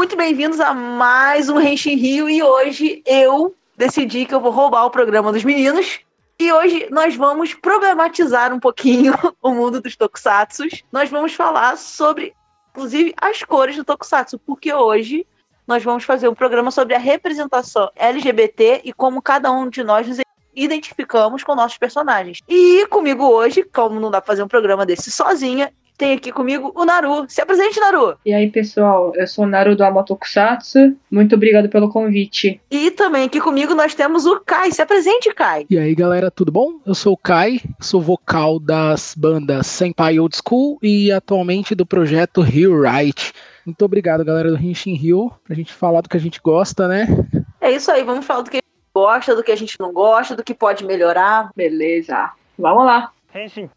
[0.00, 4.86] muito bem-vindos a mais um Renshin Rio e hoje eu decidi que eu vou roubar
[4.86, 6.00] o programa dos meninos.
[6.38, 10.82] E hoje nós vamos problematizar um pouquinho o mundo dos tokusatsus.
[10.90, 12.32] Nós vamos falar sobre,
[12.70, 15.26] inclusive, as cores do tokusatsu, porque hoje
[15.66, 20.08] nós vamos fazer um programa sobre a representação LGBT e como cada um de nós
[20.08, 20.16] nos
[20.56, 22.38] identificamos com nossos personagens.
[22.48, 26.72] E comigo hoje, como não dá pra fazer um programa desse sozinha, tem aqui comigo
[26.74, 27.26] o Naru.
[27.28, 28.16] Se apresente, Naru.
[28.24, 30.96] E aí, pessoal, eu sou o Naru do Amatokusatsu.
[31.10, 32.58] Muito obrigado pelo convite.
[32.70, 34.72] E também aqui comigo nós temos o Kai.
[34.72, 35.66] Se apresente, Kai.
[35.68, 36.80] E aí, galera, tudo bom?
[36.86, 42.42] Eu sou o Kai, sou vocal das bandas Senpai Old School e atualmente do projeto
[42.42, 43.34] Hill Right.
[43.66, 47.06] Muito obrigado, galera do Hinshin Hill, pra gente falar do que a gente gosta, né?
[47.60, 49.92] É isso aí, vamos falar do que a gente gosta, do que a gente não
[49.92, 51.50] gosta, do que pode melhorar.
[51.54, 52.30] Beleza.
[52.58, 53.12] Vamos lá.
[53.34, 53.68] Henshin.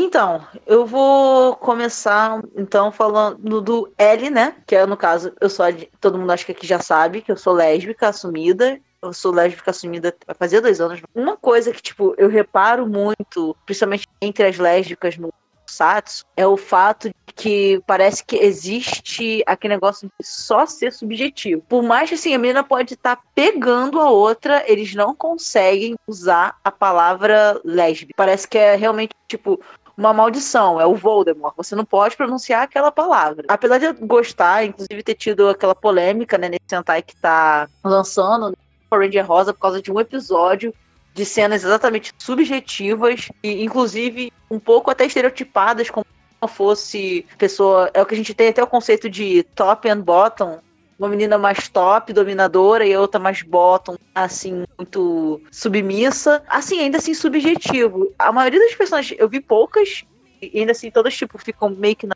[0.00, 4.54] Então, eu vou começar então falando do L, né?
[4.64, 5.66] Que é no caso, eu sou
[6.00, 8.80] todo mundo acho que aqui já sabe que eu sou lésbica assumida.
[9.02, 11.00] Eu sou lésbica assumida vai fazer dois anos.
[11.12, 15.32] Uma coisa que, tipo, eu reparo muito, principalmente entre as lésbicas no
[15.68, 21.62] Satsu, é o fato de que parece que existe aquele negócio de só ser subjetivo.
[21.68, 25.96] Por mais que assim, a menina pode estar tá pegando a outra, eles não conseguem
[26.06, 28.14] usar a palavra lésbica.
[28.16, 29.60] Parece que é realmente, tipo,
[29.98, 31.54] uma maldição, é o Voldemort.
[31.56, 33.44] Você não pode pronunciar aquela palavra.
[33.48, 38.56] Apesar de eu gostar, inclusive ter tido aquela polêmica, né, nesse Sentai que tá lançando
[38.88, 40.72] Power Ranger Rosa por causa de um episódio
[41.12, 48.00] de cenas exatamente subjetivas e inclusive um pouco até estereotipadas como se fosse pessoa, é
[48.00, 50.60] o que a gente tem até o conceito de top and bottom,
[50.98, 56.42] uma menina mais top, dominadora, e a outra mais bottom, assim, muito submissa.
[56.48, 58.12] Assim, ainda assim, subjetivo.
[58.18, 60.04] A maioria das personagens, eu vi poucas,
[60.42, 62.14] e ainda assim, todas, tipo, ficam meio que na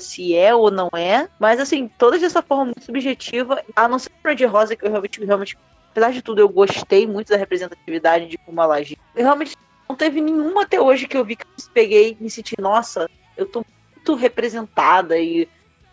[0.00, 1.28] se é ou não é.
[1.38, 4.90] Mas, assim, todas dessa forma muito subjetiva, a não ser pra de Rosa, que eu
[4.90, 5.58] realmente, realmente,
[5.90, 8.98] apesar de tudo, eu gostei muito da representatividade de Kumalaji.
[9.14, 9.56] Eu realmente
[9.88, 13.08] não teve nenhuma até hoje que eu vi que eu peguei e me senti, nossa,
[13.36, 15.48] eu tô muito representada e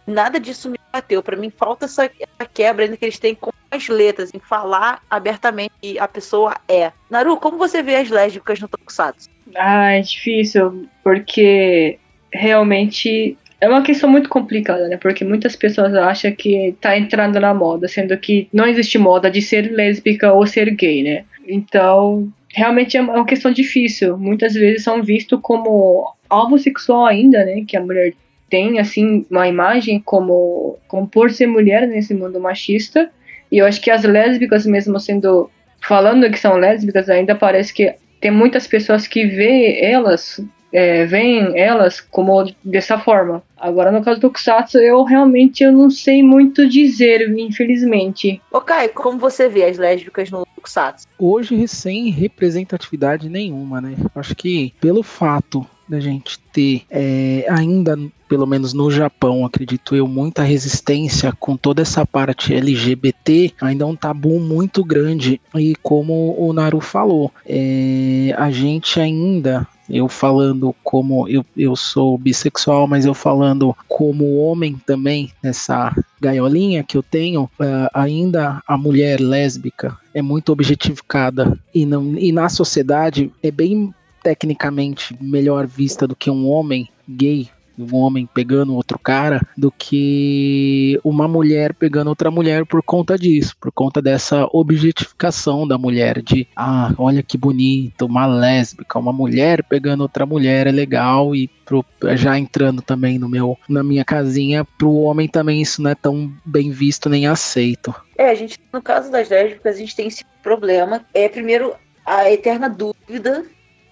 [0.08, 1.24] nada disso me bateu.
[1.24, 2.10] Para mim, falta essa,
[2.54, 6.92] quebra ainda que eles têm com as letras, em falar abertamente que a pessoa é.
[7.10, 9.30] Naru, como você vê as lésbicas no Tokusatsu?
[9.56, 11.98] Ah, é difícil, porque
[12.32, 14.98] realmente é uma questão muito complicada, né?
[14.98, 19.42] Porque muitas pessoas acham que tá entrando na moda, sendo que não existe moda de
[19.42, 21.26] ser lésbica ou ser gay, né?
[21.48, 24.18] Então, realmente é uma questão difícil.
[24.18, 27.64] Muitas vezes são vistos como alvo sexual ainda, né?
[27.68, 28.14] Que a mulher
[28.52, 33.10] tem assim uma imagem como, como por ser mulher nesse mundo machista.
[33.50, 35.50] E eu acho que as lésbicas, mesmo sendo
[35.82, 40.40] falando que são lésbicas, ainda parece que tem muitas pessoas que vê elas,
[40.72, 43.42] é, veem elas como dessa forma.
[43.58, 48.42] Agora, no caso do Kusatsu, eu realmente eu não sei muito dizer, infelizmente.
[48.52, 51.08] Ok, como você vê as lésbicas no Kusatsu?
[51.18, 53.96] Hoje, sem representatividade nenhuma, né?
[54.14, 57.98] Acho que pelo fato da gente ter é, ainda,
[58.32, 63.86] pelo menos no Japão, acredito eu, muita resistência com toda essa parte LGBT, ainda é
[63.86, 65.42] um tabu muito grande.
[65.54, 72.18] E como o Naru falou, é, a gente ainda eu falando como eu, eu sou
[72.18, 78.78] bissexual, mas eu falando como homem também, nessa gaiolinha que eu tenho, uh, ainda a
[78.78, 83.94] mulher lésbica é muito objetificada e, não, e na sociedade é bem
[84.24, 87.50] tecnicamente melhor vista do que um homem gay,
[87.82, 93.56] um homem pegando outro cara, do que uma mulher pegando outra mulher por conta disso,
[93.60, 99.64] por conta dessa objetificação da mulher, de ah, olha que bonito, uma lésbica, uma mulher
[99.64, 104.66] pegando outra mulher é legal e pro, já entrando também no meu na minha casinha,
[104.78, 107.94] pro homem também isso não é tão bem visto nem aceito.
[108.18, 111.74] É, a gente no caso das lésbicas a gente tem esse problema, é primeiro
[112.06, 113.46] a eterna dúvida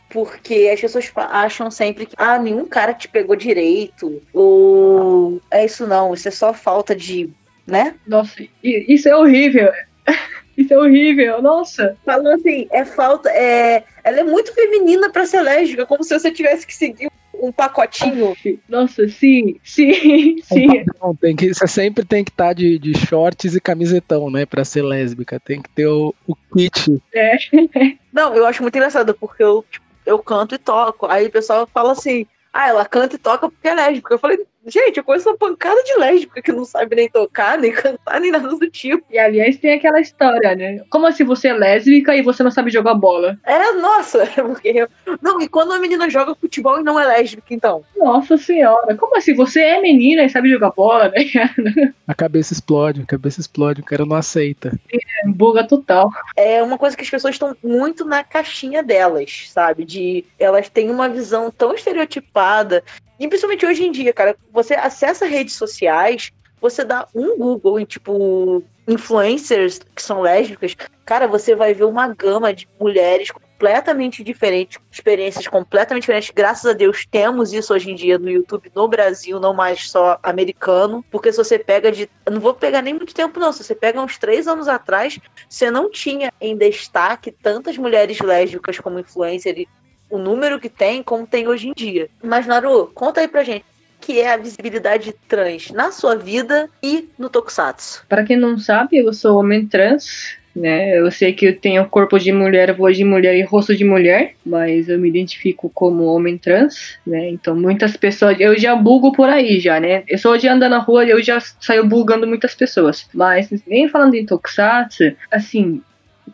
[0.09, 5.85] porque as pessoas acham sempre que ah, nenhum cara te pegou direito, ou é isso
[5.88, 7.29] não, isso é só falta de,
[7.65, 7.95] né?
[8.07, 9.71] Nossa, isso é horrível.
[10.57, 11.95] Isso é horrível, nossa.
[12.06, 16.29] Falando assim, é falta, é, ela é muito feminina para ser lésbica, como se você
[16.31, 17.09] tivesse que seguir
[17.41, 18.35] um pacotinho.
[18.67, 20.83] Nossa, sim, sim, sim.
[21.01, 24.45] Um tem que, você sempre tem que estar tá de, de shorts e camisetão, né,
[24.45, 25.39] pra ser lésbica.
[25.39, 27.01] Tem que ter o, o kit.
[27.13, 27.38] É.
[28.12, 31.06] Não, eu acho muito engraçado, porque eu, tipo, eu canto e toco.
[31.06, 34.13] Aí o pessoal fala assim, ah, ela canta e toca porque é lésbica.
[34.13, 37.71] Eu falei, Gente, eu conheço uma pancada de lésbica que não sabe nem tocar, nem
[37.71, 39.04] cantar, nem nada do tipo.
[39.10, 40.83] E aliás, tem aquela história, né?
[40.89, 43.38] Como assim você é lésbica e você não sabe jogar bola?
[43.44, 44.88] É, nossa, porque.
[45.21, 47.83] Não, e quando a menina joga futebol e não é lésbica, então?
[47.98, 49.33] Nossa senhora, como assim?
[49.36, 51.19] Você é menina e sabe jogar bola, né?
[52.07, 54.72] A cabeça explode, a cabeça explode, o cara não aceita.
[54.92, 56.10] É, buga total.
[56.36, 59.86] É uma coisa que as pessoas estão muito na caixinha delas, sabe?
[59.86, 62.83] De elas têm uma visão tão estereotipada
[63.19, 66.31] e principalmente hoje em dia, cara, você acessa redes sociais,
[66.62, 70.75] você dá um Google em tipo influencers que são lésbicas,
[71.06, 76.31] cara, você vai ver uma gama de mulheres completamente diferentes, experiências completamente diferentes.
[76.33, 80.18] Graças a Deus temos isso hoje em dia no YouTube no Brasil, não mais só
[80.24, 83.75] americano, porque se você pega de, não vou pegar nem muito tempo não, se você
[83.75, 89.68] pega uns três anos atrás, você não tinha em destaque tantas mulheres lésbicas como influencer
[90.09, 92.09] o número que tem, como tem hoje em dia.
[92.23, 93.65] Mas, Naru, conta aí pra gente
[94.01, 98.06] que é a visibilidade trans na sua vida e no Tokusatsu.
[98.07, 100.97] Para quem não sabe, eu sou homem trans, né?
[100.97, 104.35] Eu sei que eu tenho corpo de mulher, voz de mulher e rosto de mulher,
[104.45, 107.29] mas eu me identifico como homem trans, né?
[107.29, 110.03] Então muitas pessoas, eu já bugo por aí já, né?
[110.07, 113.07] Eu só de andar na rua, eu já saio bugando muitas pessoas.
[113.13, 115.81] Mas nem falando em Tokusatsu, assim,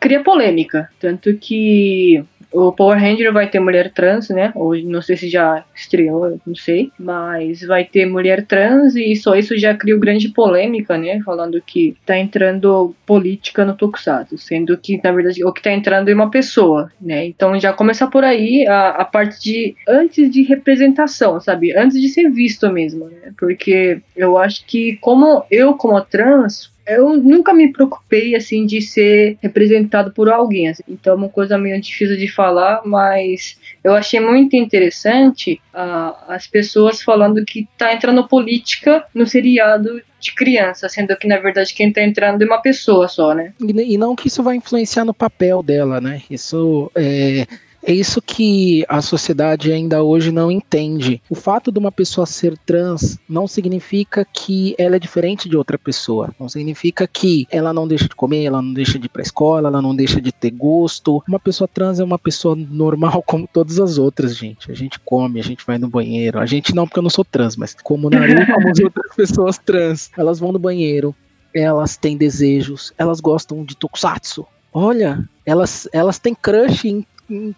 [0.00, 4.52] cria polêmica, tanto que o Power Ranger vai ter mulher trans, né?
[4.54, 9.34] Hoje não sei se já estreou, não sei, mas vai ter mulher trans e só
[9.34, 11.20] isso já criou grande polêmica, né?
[11.24, 16.08] Falando que tá entrando política no Tokusatsu, sendo que na verdade o que tá entrando
[16.08, 17.26] é uma pessoa, né?
[17.26, 21.76] Então já começa por aí a, a parte de antes de representação, sabe?
[21.76, 23.32] Antes de ser visto mesmo, né?
[23.38, 29.36] Porque eu acho que como eu como trans eu nunca me preocupei assim de ser
[29.42, 30.68] representado por alguém.
[30.68, 30.82] Assim.
[30.88, 36.46] Então é uma coisa meio difícil de falar, mas eu achei muito interessante uh, as
[36.46, 41.92] pessoas falando que tá entrando política no seriado de criança, sendo que na verdade quem
[41.92, 43.52] tá entrando é uma pessoa só, né?
[43.60, 46.22] E, e não que isso vai influenciar no papel dela, né?
[46.30, 47.46] Isso é
[47.86, 51.22] é isso que a sociedade ainda hoje não entende.
[51.30, 55.78] O fato de uma pessoa ser trans não significa que ela é diferente de outra
[55.78, 56.34] pessoa.
[56.38, 59.68] Não significa que ela não deixa de comer, ela não deixa de ir pra escola,
[59.68, 61.22] ela não deixa de ter gosto.
[61.28, 64.68] Uma pessoa trans é uma pessoa normal como todas as outras, gente.
[64.68, 66.40] A gente come, a gente vai no banheiro.
[66.40, 69.58] A gente não, porque eu não sou trans, mas como Naru, como as outras pessoas
[69.58, 71.14] trans, elas vão no banheiro,
[71.54, 74.44] elas têm desejos, elas gostam de tokusatsu.
[74.72, 77.06] Olha, elas, elas têm crush em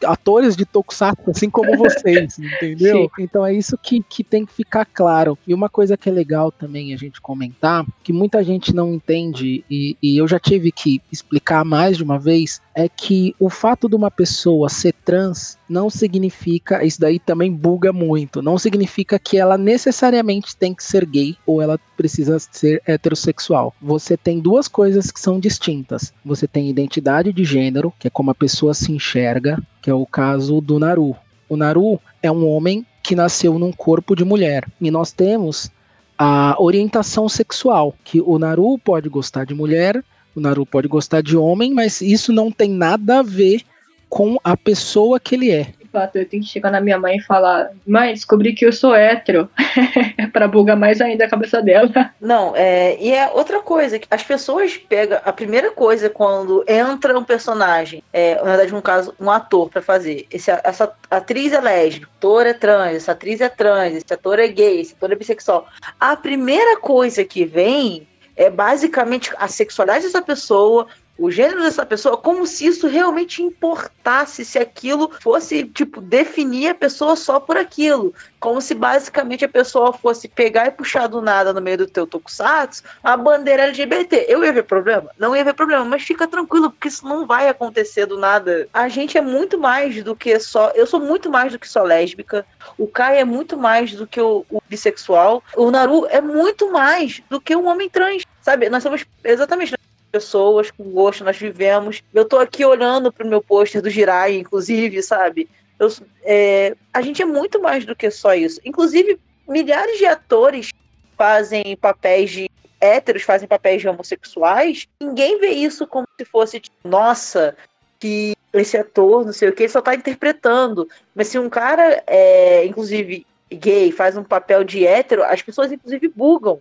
[0.05, 3.11] atores de tokusatsu, assim como vocês, entendeu?
[3.17, 3.23] Sim.
[3.23, 5.39] Então é isso que, que tem que ficar claro.
[5.47, 9.65] E uma coisa que é legal também a gente comentar, que muita gente não entende,
[9.71, 13.89] e, e eu já tive que explicar mais de uma vez, é que o fato
[13.89, 19.37] de uma pessoa ser trans não significa, isso daí também buga muito, não significa que
[19.37, 23.75] ela necessariamente tem que ser gay ou ela precisa ser heterossexual.
[23.81, 26.13] Você tem duas coisas que são distintas.
[26.25, 30.07] Você tem identidade de gênero, que é como a pessoa se enxerga, que é o
[30.07, 31.15] caso do Naru.
[31.49, 34.67] O Naru é um homem que nasceu num corpo de mulher.
[34.81, 35.71] E nós temos
[36.17, 40.03] a orientação sexual, que o Naru pode gostar de mulher
[40.39, 43.63] o Naru pode gostar de homem, mas isso não tem nada a ver
[44.09, 45.73] com a pessoa que ele é.
[45.91, 48.95] Fato, eu tenho que chegar na minha mãe e falar: Mãe, descobri que eu sou
[48.95, 49.49] hétero.
[50.33, 51.91] para bugar mais ainda a cabeça dela.
[52.21, 55.19] Não, é, e é outra coisa: que as pessoas pegam.
[55.25, 59.83] A primeira coisa quando entra um personagem, é, na verdade, um caso, um ator para
[59.83, 60.27] fazer.
[60.31, 64.49] Esse, essa atriz é lésbica, ator é trans, essa atriz é trans, esse ator é
[64.49, 65.67] gay, esse ator é bissexual.
[65.99, 70.87] A primeira coisa que vem é basicamente a sexualidade dessa pessoa,
[71.19, 76.75] o gênero dessa pessoa, como se isso realmente importasse, se aquilo fosse, tipo, definir a
[76.75, 78.15] pessoa só por aquilo.
[78.39, 82.07] Como se basicamente a pessoa fosse pegar e puxar do nada no meio do teu
[82.07, 84.27] tokusatsu a bandeira LGBT.
[84.29, 85.11] Eu ia ver problema?
[85.19, 88.69] Não ia ver problema, mas fica tranquilo, porque isso não vai acontecer do nada.
[88.73, 90.71] A gente é muito mais do que só.
[90.77, 92.47] Eu sou muito mais do que só lésbica.
[92.79, 95.43] O Kai é muito mais do que o, o bissexual.
[95.57, 98.23] O Naru é muito mais do que um homem trans.
[98.41, 98.69] Sabe?
[98.69, 99.75] Nós somos exatamente
[100.11, 102.03] pessoas com gosto, nós vivemos.
[102.13, 105.49] Eu tô aqui olhando pro meu pôster do Jirai, inclusive, sabe?
[105.79, 105.89] Eu,
[106.25, 108.61] é, a gente é muito mais do que só isso.
[108.65, 110.71] Inclusive, milhares de atores
[111.17, 112.51] fazem papéis de
[112.81, 114.87] héteros, fazem papéis de homossexuais.
[115.01, 117.57] Ninguém vê isso como se fosse, tipo, nossa,
[117.99, 120.89] que esse ator, não sei o que, só tá interpretando.
[121.15, 126.09] Mas se um cara, é, inclusive, gay, faz um papel de hétero, as pessoas, inclusive,
[126.09, 126.61] bugam.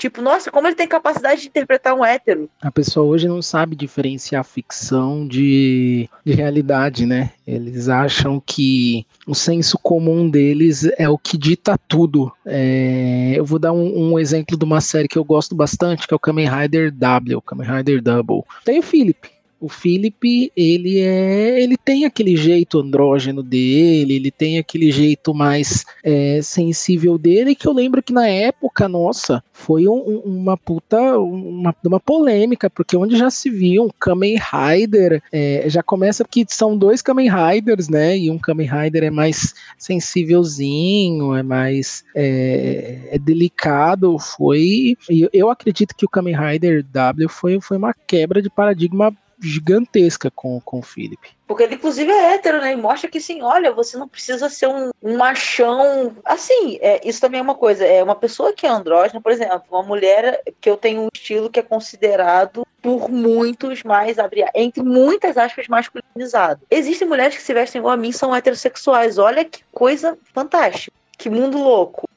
[0.00, 2.48] Tipo, nossa, como ele tem capacidade de interpretar um hétero.
[2.62, 7.32] A pessoa hoje não sabe diferenciar ficção de, de realidade, né?
[7.46, 12.32] Eles acham que o senso comum deles é o que dita tudo.
[12.46, 16.14] É, eu vou dar um, um, exemplo de uma série que eu gosto bastante, que
[16.14, 18.44] é o Kamen Rider W, Kamen Rider Double.
[18.64, 19.28] Tem o Philip,
[19.60, 25.84] o Philip, ele é, ele tem aquele jeito andrógeno dele, ele tem aquele jeito mais
[26.02, 31.74] é, sensível dele, que eu lembro que na época, nossa, foi um, uma puta, uma,
[31.84, 36.76] uma polêmica, porque onde já se viu um Kamen Rider, é, já começa que são
[36.76, 43.18] dois Kamen Riders, né, e um Kamen Rider é mais sensívelzinho, é mais é, é
[43.18, 44.96] delicado, foi,
[45.32, 50.60] eu acredito que o Kamen Rider W foi, foi uma quebra de paradigma gigantesca com,
[50.60, 51.18] com o Philip.
[51.46, 52.72] Porque ele, inclusive, é hétero, né?
[52.72, 56.14] E mostra que, sim, olha, você não precisa ser um, um machão.
[56.24, 57.84] Assim, é, isso também é uma coisa.
[57.84, 61.50] É uma pessoa que é andrógena, por exemplo, uma mulher que eu tenho um estilo
[61.50, 64.16] que é considerado por muitos mais,
[64.54, 66.62] entre muitas aspas, masculinizado.
[66.70, 69.18] Existem mulheres que se vestem igual a mim são heterossexuais.
[69.18, 70.96] Olha que coisa fantástica.
[71.18, 72.09] Que mundo louco.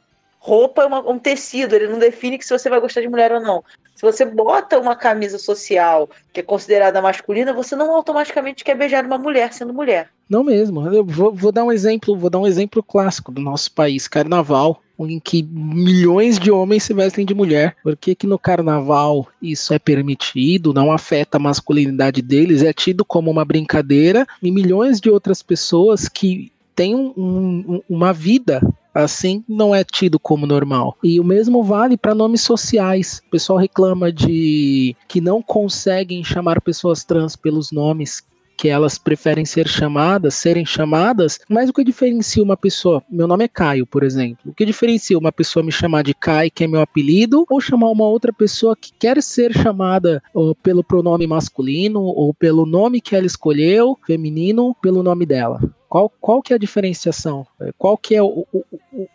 [0.45, 3.31] Roupa é uma, um tecido, ele não define que se você vai gostar de mulher
[3.31, 3.63] ou não.
[3.95, 9.05] Se você bota uma camisa social que é considerada masculina, você não automaticamente quer beijar
[9.05, 10.09] uma mulher sendo mulher.
[10.29, 10.85] Não mesmo.
[10.93, 14.81] Eu vou, vou dar um exemplo, vou dar um exemplo clássico do nosso país, carnaval
[15.00, 17.77] em que milhões de homens se vestem de mulher.
[17.81, 23.05] Por que, que no carnaval isso é permitido, não afeta a masculinidade deles, é tido
[23.05, 28.62] como uma brincadeira, e milhões de outras pessoas que têm um, um, uma vida
[28.93, 30.97] assim não é tido como normal.
[31.03, 33.21] E o mesmo vale para nomes sociais.
[33.27, 38.23] O pessoal reclama de que não conseguem chamar pessoas trans pelos nomes
[38.55, 43.45] que elas preferem ser chamadas, serem chamadas, mas o que diferencia uma pessoa, meu nome
[43.45, 46.67] é Caio, por exemplo, o que diferencia uma pessoa me chamar de Kai, que é
[46.67, 50.21] meu apelido, ou chamar uma outra pessoa que quer ser chamada
[50.62, 55.59] pelo pronome masculino, ou pelo nome que ela escolheu, feminino, pelo nome dela?
[55.93, 57.45] Qual, qual que é a diferenciação?
[57.62, 58.65] É, qual que é o, o,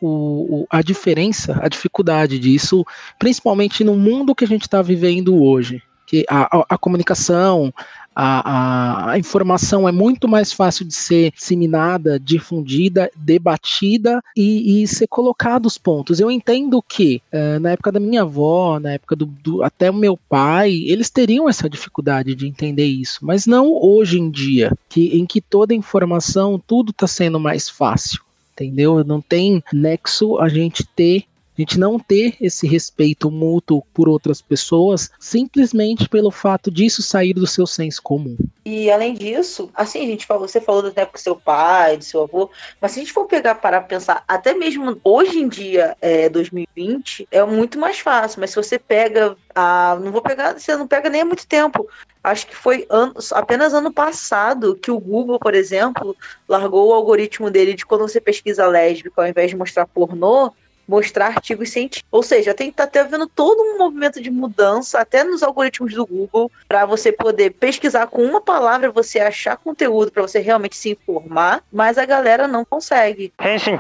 [0.01, 2.87] o, a diferença, a dificuldade disso,
[3.19, 5.83] principalmente no mundo que a gente está vivendo hoje?
[6.07, 7.75] Que a, a, a comunicação,
[8.21, 15.07] a, a, informação é muito mais fácil de ser disseminada, difundida, debatida e, e ser
[15.07, 16.19] colocado os pontos.
[16.19, 19.95] Eu entendo que é, na época da minha avó, na época do, do, até o
[19.95, 25.17] meu pai, eles teriam essa dificuldade de entender isso, mas não hoje em dia, que,
[25.17, 28.27] em que toda informação, tudo está sendo mais fácil
[28.61, 29.05] entendeu?
[29.05, 31.23] Não tem nexo a gente ter
[31.59, 37.35] a gente não ter esse respeito mútuo por outras pessoas simplesmente pelo fato disso sair
[37.35, 38.37] do seu senso comum.
[38.65, 42.51] E além disso, assim, gente falou, você falou tempo com seu pai, do seu avô,
[42.81, 47.29] mas se a gente for pegar para pensar, até mesmo hoje em dia, é, 2020,
[47.31, 51.09] é muito mais fácil, mas se você pega a, não vou pegar, você não pega
[51.09, 51.89] nem há muito tempo.
[52.23, 52.87] Acho que foi
[53.33, 56.17] apenas ano passado que o Google, por exemplo,
[56.49, 60.53] largou o algoritmo dele de quando você pesquisa lésbica, ao invés de mostrar pornô,
[60.89, 62.09] mostrar artigos científicos.
[62.11, 65.93] Ou seja, tem que estar tá vendo todo um movimento de mudança, até nos algoritmos
[65.93, 70.77] do Google, para você poder pesquisar com uma palavra, você achar conteúdo para você realmente
[70.77, 73.33] se informar, mas a galera não consegue.
[73.41, 73.79] Henshin.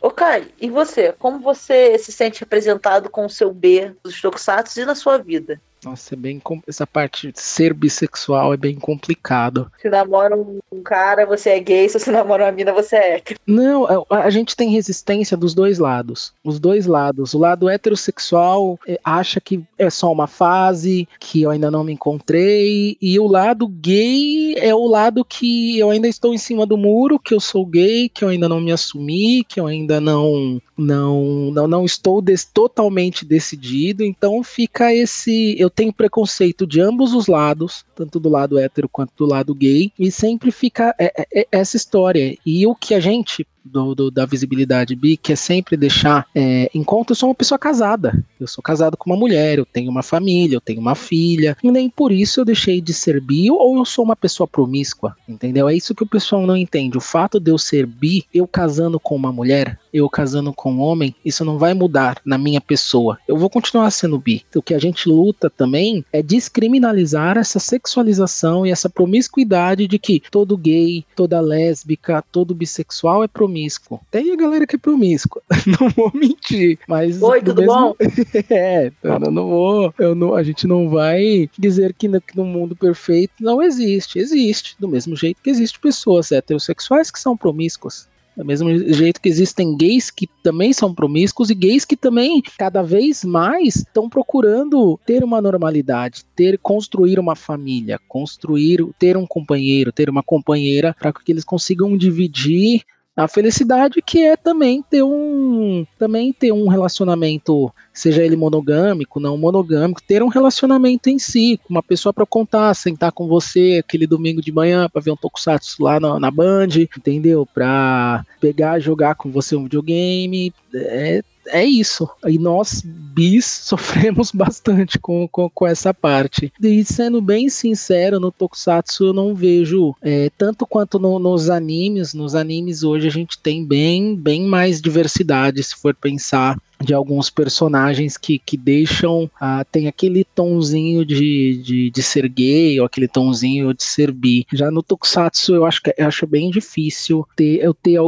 [0.00, 0.24] Ok,
[0.60, 1.12] e você?
[1.18, 5.60] Como você se sente representado com o seu B dos Tokusatsu e na sua vida?
[5.84, 9.70] Nossa, é bem essa parte de ser bissexual é bem complicado.
[9.80, 13.40] Se namora um cara, você é gay, se você namora uma mina, você é hétero.
[13.46, 16.32] Não, é, a, a gente tem resistência dos dois lados.
[16.44, 17.34] Os dois lados.
[17.34, 21.92] O lado heterossexual é, acha que é só uma fase, que eu ainda não me
[21.92, 26.76] encontrei, e o lado gay é o lado que eu ainda estou em cima do
[26.76, 30.60] muro, que eu sou gay, que eu ainda não me assumi, que eu ainda não
[30.76, 37.12] não não, não estou des, totalmente decidido, então fica esse eu tenho preconceito de ambos
[37.12, 41.40] os lados, tanto do lado hétero quanto do lado gay, e sempre fica é, é,
[41.40, 42.36] é essa história.
[42.46, 46.70] E o que a gente do, do, da visibilidade bi, que é sempre deixar é,
[46.72, 48.24] em conta, eu sou uma pessoa casada.
[48.38, 51.70] Eu sou casado com uma mulher, eu tenho uma família, eu tenho uma filha, e
[51.70, 55.68] nem por isso eu deixei de ser bi ou eu sou uma pessoa promíscua, entendeu?
[55.68, 56.96] É isso que o pessoal não entende.
[56.96, 60.80] O fato de eu ser bi, eu casando com uma mulher, eu casando com um
[60.80, 63.18] homem, isso não vai mudar na minha pessoa.
[63.26, 64.44] Eu vou continuar sendo bi.
[64.54, 70.22] O que a gente luta também é descriminalizar essa sexualização e essa promiscuidade de que
[70.30, 74.00] todo gay, toda lésbica, todo bissexual é promíscuo promíscuo.
[74.10, 75.42] Tem a galera que é promíscua.
[75.80, 76.78] Não vou mentir.
[76.86, 77.22] Mas.
[77.22, 77.74] Oi, tudo mesmo...
[77.74, 77.94] bom?
[78.50, 79.94] é, eu não vou.
[79.98, 84.18] Eu não, a gente não vai dizer que no, que no mundo perfeito não existe.
[84.18, 84.76] Existe.
[84.78, 88.08] Do mesmo jeito que existem pessoas heterossexuais que são promíscuas.
[88.36, 92.82] Do mesmo jeito que existem gays que também são promíscuos e gays que também, cada
[92.82, 99.90] vez mais, estão procurando ter uma normalidade, ter construir uma família, construir, ter um companheiro,
[99.90, 102.82] ter uma companheira, para que eles consigam dividir
[103.16, 109.38] a felicidade que é também ter um também ter um relacionamento, seja ele monogâmico, não
[109.38, 114.06] monogâmico, ter um relacionamento em si, com uma pessoa para contar, sentar com você aquele
[114.06, 117.46] domingo de manhã para ver um tokusatsu lá na, na Band, entendeu?
[117.46, 122.08] Para pegar, jogar com você um videogame, é é isso.
[122.26, 126.52] E nós, bis, sofremos bastante com, com, com, essa parte.
[126.60, 132.14] E sendo bem sincero, no Tokusatsu eu não vejo é, tanto quanto no, nos animes.
[132.14, 137.28] Nos animes hoje a gente tem bem, bem mais diversidade, se for pensar de alguns
[137.28, 139.30] personagens que, que deixam.
[139.40, 144.46] Ah, tem aquele tonzinho de, de, de ser gay, ou aquele tonzinho de ser bi.
[144.52, 147.98] Já no Tokusatsu eu acho, que, eu acho bem difícil ter, eu ter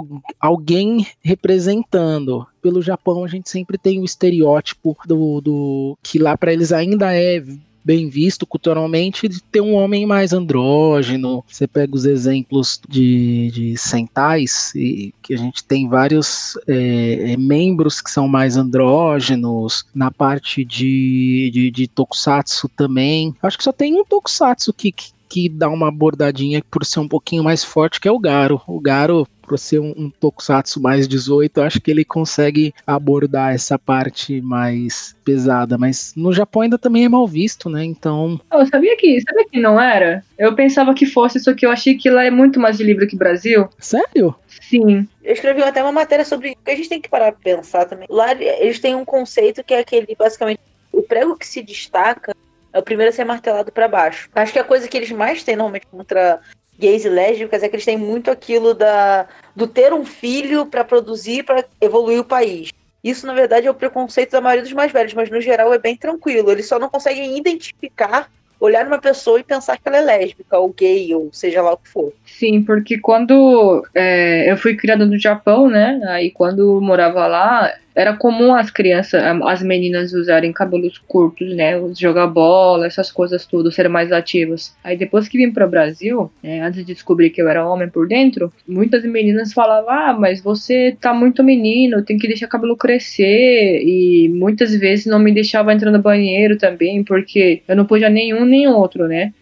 [0.41, 2.47] alguém representando.
[2.63, 7.15] Pelo Japão a gente sempre tem o estereótipo do, do que lá para eles ainda
[7.15, 7.43] é
[7.89, 11.43] bem visto culturalmente de ter um homem mais andrógeno.
[11.49, 17.37] Você pega os exemplos de, de Sentais, e, que a gente tem vários é, é,
[17.39, 23.35] membros que são mais andrógenos, na parte de, de, de Tokusatsu também.
[23.43, 27.09] Acho que só tem um Tokusatsu que, que que dá uma abordadinha por ser um
[27.09, 28.61] pouquinho mais forte, que é o Garo.
[28.67, 33.79] O Garo por ser um, um tokusatsu mais 18, acho que ele consegue abordar essa
[33.79, 37.83] parte mais pesada, mas no Japão ainda também é mal visto, né?
[37.83, 38.39] Então.
[38.53, 40.23] Eu sabia que, sabia que não era?
[40.39, 43.07] Eu pensava que fosse, só que eu achei que lá é muito mais de livro
[43.07, 43.69] que Brasil.
[43.79, 44.35] Sério?
[44.61, 45.09] Sim.
[45.25, 46.55] Eu escrevi até uma matéria sobre.
[46.63, 48.07] que a gente tem que parar pra pensar também.
[48.11, 50.61] Lá eles têm um conceito que é aquele, basicamente,
[50.93, 52.35] o prego que se destaca
[52.79, 54.31] é o primeiro a ser martelado para baixo.
[54.35, 56.41] Acho que a coisa que eles mais têm normalmente contra
[56.79, 60.85] gays e lésbicas é que eles têm muito aquilo da do ter um filho para
[60.85, 62.71] produzir para evoluir o país.
[63.03, 65.79] Isso, na verdade, é o preconceito da maioria dos mais velhos, mas no geral é
[65.79, 66.51] bem tranquilo.
[66.51, 68.31] Eles só não conseguem identificar,
[68.61, 71.77] olhar uma pessoa e pensar que ela é lésbica ou gay, ou seja lá o
[71.77, 72.13] que for.
[72.27, 76.01] Sim, porque quando é, eu fui criada no Japão, né?
[76.09, 81.73] Aí quando morava lá, era comum as crianças, as meninas usarem cabelos curtos, né?
[81.99, 84.77] Jogar bola, essas coisas tudo, serem mais ativas.
[84.85, 87.89] Aí depois que vim para o Brasil, né, antes de descobrir que eu era homem
[87.89, 92.49] por dentro, muitas meninas falavam: ah, mas você tá muito menino, tem que deixar o
[92.49, 93.83] cabelo crescer.
[93.83, 98.45] E muitas vezes não me deixava entrar no banheiro também, porque eu não podia nenhum
[98.45, 99.33] nem outro, né?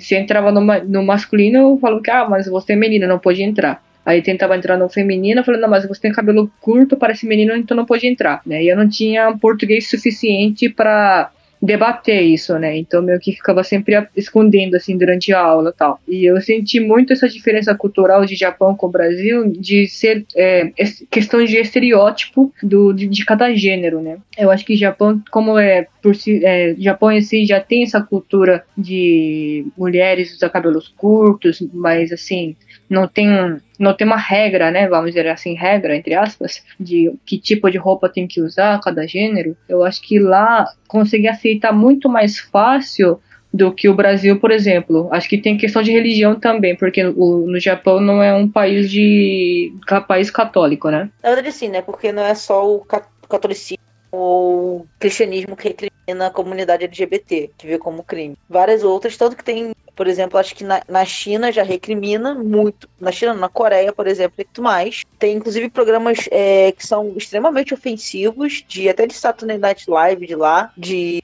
[0.00, 3.42] Se entrava no, no masculino, eu falava que, ah, mas você é menina, não pode
[3.42, 3.85] entrar.
[4.06, 7.76] Aí tentava entrar no feminino, falando, não, mas você tem cabelo curto, parece menino, então
[7.76, 8.62] não pode entrar, né?
[8.62, 12.76] E eu não tinha português suficiente para debater isso, né?
[12.76, 16.00] Então meio que ficava sempre escondendo assim durante a aula tal.
[16.06, 20.70] E eu senti muito essa diferença cultural de Japão com o Brasil de ser é,
[21.10, 24.18] questão de estereótipo do de, de, cada gênero, né?
[24.38, 27.10] Eu acho que Japão, como é por si, é, Japão
[27.44, 32.54] já tem essa cultura de mulheres usar cabelos curtos, mas assim
[32.88, 37.38] não tem não tem uma regra, né, vamos dizer assim, regra, entre aspas, de que
[37.38, 42.08] tipo de roupa tem que usar cada gênero, eu acho que lá conseguir aceitar muito
[42.08, 43.20] mais fácil
[43.52, 45.08] do que o Brasil, por exemplo.
[45.10, 48.90] Acho que tem questão de religião também, porque o, no Japão não é um país
[48.90, 49.72] de
[50.06, 51.10] país católico, né?
[51.22, 51.82] Na verdade sim, né?
[51.82, 52.84] Porque não é só o
[53.28, 58.36] catolicismo ou o cristianismo que recrimina a comunidade LGBT, que vê como crime.
[58.48, 62.88] Várias outras, tanto que tem por exemplo, acho que na, na China já recrimina muito.
[63.00, 65.02] Na China, na Coreia, por exemplo, muito mais.
[65.18, 70.34] Tem inclusive programas é, que são extremamente ofensivos, de até de Saturday Night Live de
[70.34, 71.22] lá, de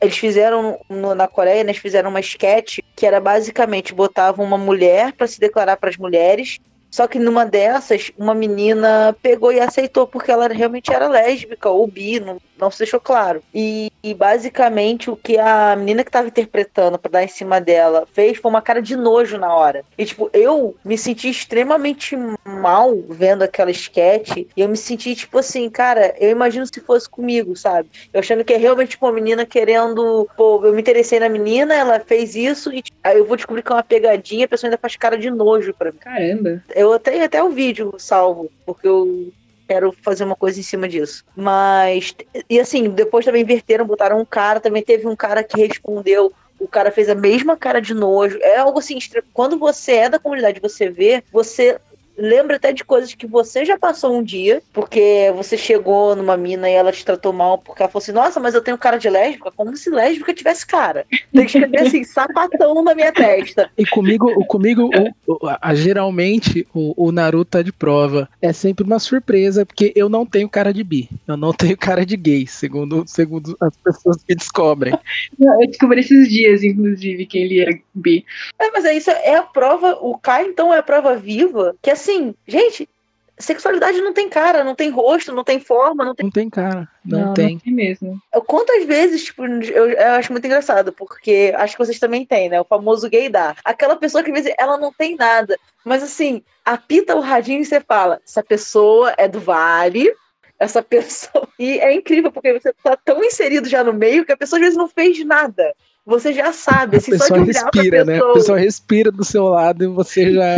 [0.00, 4.56] eles fizeram no, na Coreia, né, eles fizeram uma sketch que era basicamente botavam uma
[4.56, 6.60] mulher para se declarar para as mulheres
[6.92, 11.86] só que numa dessas, uma menina pegou e aceitou porque ela realmente era lésbica ou
[11.86, 13.42] bi, não, não se deixou claro.
[13.52, 18.06] E, e basicamente o que a menina que estava interpretando para dar em cima dela
[18.12, 19.84] fez foi uma cara de nojo na hora.
[19.98, 24.36] E tipo, eu me senti extremamente mal vendo aquela sketch.
[24.36, 27.88] E eu me senti tipo assim, cara, eu imagino se fosse comigo, sabe?
[28.12, 30.28] Eu achando que é realmente tipo, uma menina querendo.
[30.36, 33.62] Pô, eu me interessei na menina, ela fez isso e tipo, aí eu vou descobrir
[33.62, 35.98] que é uma pegadinha, a pessoa ainda faz cara de nojo pra mim.
[35.98, 36.62] Caramba.
[36.74, 39.32] Eu tenho até o vídeo salvo, porque eu
[39.72, 41.24] quero fazer uma coisa em cima disso.
[41.34, 42.14] Mas,
[42.48, 46.32] e assim, depois também inverteram, botaram um cara, também teve um cara que respondeu.
[46.60, 48.38] O cara fez a mesma cara de nojo.
[48.40, 48.98] É algo assim,
[49.32, 51.78] quando você é da comunidade, você vê, você
[52.16, 56.68] lembra até de coisas que você já passou um dia, porque você chegou numa mina
[56.68, 59.08] e ela te tratou mal, porque ela falou assim, nossa, mas eu tenho cara de
[59.08, 61.06] lésbica, como se lésbica tivesse cara.
[61.32, 63.70] Tem que escrever assim, sapatão na minha testa.
[63.76, 64.90] E comigo, comigo
[65.26, 68.28] o, o, a, geralmente, o, o Naruto tá de prova.
[68.40, 71.08] É sempre uma surpresa, porque eu não tenho cara de bi.
[71.26, 74.94] Eu não tenho cara de gay, segundo, segundo as pessoas que descobrem.
[75.38, 78.24] Eu descobri esses dias, inclusive, que ele é bi.
[78.60, 81.90] É, mas é isso, é a prova, o Kai, então, é a prova viva, que
[82.02, 82.88] assim, gente,
[83.38, 86.24] sexualidade não tem cara, não tem rosto, não tem forma, não tem.
[86.24, 87.54] Não tem cara, não, não tem.
[87.54, 88.20] Não tem mesmo.
[88.46, 92.60] Quantas vezes, tipo, eu, eu, acho muito engraçado, porque acho que vocês também têm, né?
[92.60, 93.56] O famoso gaydar.
[93.64, 97.64] Aquela pessoa que às vezes ela não tem nada, mas assim, apita o radinho e
[97.64, 100.12] você fala: essa pessoa é do vale.
[100.58, 101.48] Essa pessoa.
[101.58, 104.64] E é incrível, porque você tá tão inserido já no meio que a pessoa às
[104.64, 108.18] vezes não fez nada você já sabe, assim, só de olhar respira, né?
[108.18, 110.56] A pessoa respira do seu lado e você já.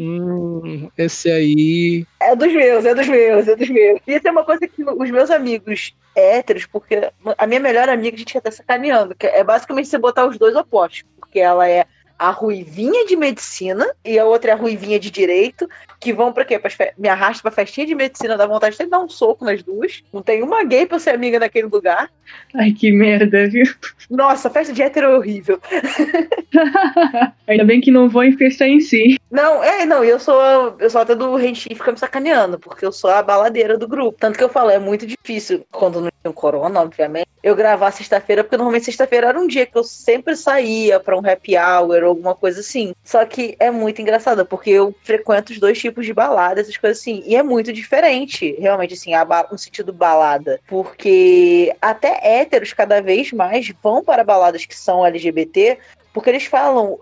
[0.00, 2.06] Hum, esse aí.
[2.20, 4.00] É dos meus, é dos meus, é dos meus.
[4.06, 8.14] E isso é uma coisa que os meus amigos héteros, porque a minha melhor amiga,
[8.14, 11.86] a gente até sacaneando, que é basicamente você botar os dois opostos, porque ela é
[12.18, 15.68] a ruivinha de medicina e a outra é a ruivinha de direito,
[16.00, 16.58] que vão pra quê?
[16.58, 20.02] Pra me arrasta pra festinha de medicina, dá vontade de dar um soco nas duas.
[20.12, 22.10] Não tem uma gay pra ser amiga naquele lugar.
[22.54, 23.66] Ai, que merda, viu?
[24.10, 25.60] Nossa, festa de hétero é horrível.
[27.46, 29.18] Ainda bem que não vou em festa em si.
[29.30, 30.40] Não, é, não, eu sou,
[30.78, 34.16] eu sou até do Renchi fica me sacaneando, porque eu sou a baladeira do grupo.
[34.18, 38.42] Tanto que eu falo, é muito difícil, quando não tinha corona, obviamente, eu gravar sexta-feira,
[38.42, 42.08] porque normalmente sexta-feira era um dia que eu sempre saía pra um happy hour ou
[42.08, 42.94] alguma coisa assim.
[43.04, 46.98] Só que é muito engraçado, porque eu frequento os dois tipos de balada, essas coisas
[46.98, 49.10] assim, e é muito diferente, realmente, assim,
[49.52, 50.58] no sentido balada.
[50.66, 55.76] Porque até héteros cada vez mais vão para baladas que são LGBT,
[56.14, 56.96] porque eles falam,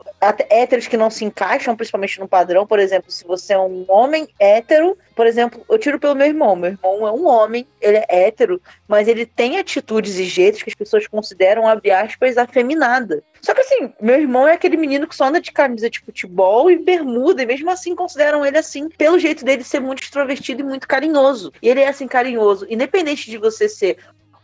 [0.48, 4.26] héteros que não se encaixam, principalmente no padrão, por exemplo, se você é um homem
[4.40, 6.56] hétero, por exemplo, eu tiro pelo meu irmão.
[6.56, 10.70] Meu irmão é um homem, ele é hétero, mas ele tem atitudes e jeitos que
[10.70, 13.22] as pessoas consideram, abre aspas, afeminada.
[13.42, 16.70] Só que assim, meu irmão é aquele menino que só anda de camisa de futebol
[16.70, 20.64] e bermuda, e mesmo assim consideram ele assim, pelo jeito dele ser muito extrovertido e
[20.64, 21.52] muito carinhoso.
[21.60, 23.98] E ele é assim, carinhoso, independente de você ser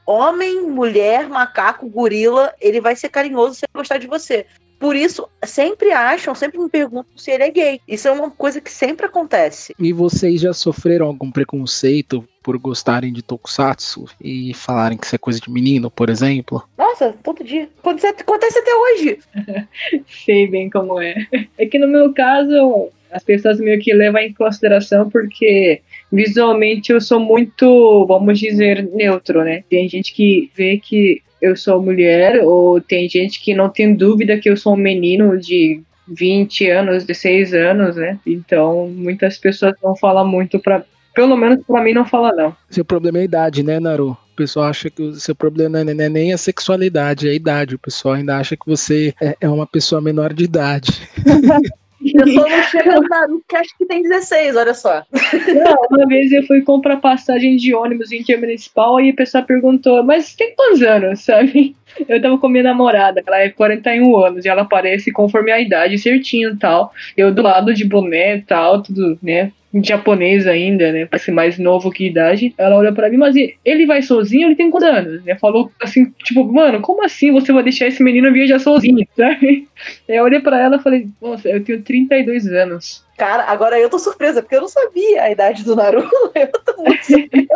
[0.09, 4.47] homem, mulher, macaco, gorila, ele vai ser carinhoso se gostar de você.
[4.79, 7.81] Por isso, sempre acham, sempre me perguntam se ele é gay.
[7.87, 9.75] Isso é uma coisa que sempre acontece.
[9.79, 15.19] E vocês já sofreram algum preconceito por gostarem de tokusatsu e falarem que isso é
[15.19, 16.63] coisa de menino, por exemplo?
[16.79, 17.69] Nossa, todo dia.
[17.81, 19.19] Acontece, acontece até hoje.
[20.25, 21.27] Sei bem como é.
[21.59, 27.01] É que no meu caso, as pessoas meio que levam em consideração porque visualmente eu
[27.01, 29.65] sou muito, vamos dizer, neutro, né?
[29.69, 34.39] Tem gente que vê que eu sou mulher, ou tem gente que não tem dúvida
[34.39, 38.19] que eu sou um menino de 20 anos, 16 anos, né?
[38.27, 40.85] Então, muitas pessoas não falam muito pra.
[41.15, 42.57] Pelo menos pra mim não fala, não.
[42.71, 44.17] Seu problema é a idade, né, Naru?
[44.33, 47.75] O pessoal acha que o seu problema não é nem a sexualidade, é a idade.
[47.75, 51.09] O pessoal ainda acha que você é, é uma pessoa menor de idade.
[52.05, 55.03] Eu só não Naruto que acho que tem 16, olha só.
[55.13, 60.03] Não, uma vez eu fui comprar passagem de ônibus em Intermunicipal e a pessoa perguntou,
[60.05, 61.75] mas tem quantos anos, sabe?
[62.09, 65.99] Eu tava com minha namorada, ela é 41 anos e ela aparece conforme a idade
[65.99, 66.93] certinho e tal.
[67.17, 69.51] Eu do lado de boné e tal, tudo, né?
[69.83, 71.07] Japonês ainda, né?
[71.07, 72.55] Parece mais novo que idade.
[72.57, 74.49] Ela olha para mim, mas ele vai sozinho?
[74.49, 75.25] Ele tem quantos anos?
[75.25, 75.37] Né?
[75.37, 79.69] Falou assim, tipo, mano, como assim você vai deixar esse menino viajar sozinho, sabe?
[80.09, 83.07] Eu olhei para ela e falei, nossa, eu tenho 32 anos.
[83.17, 86.09] Cara, agora eu tô surpresa, porque eu não sabia a idade do Naruto.
[86.37, 87.49] Eu tô muito surpresa.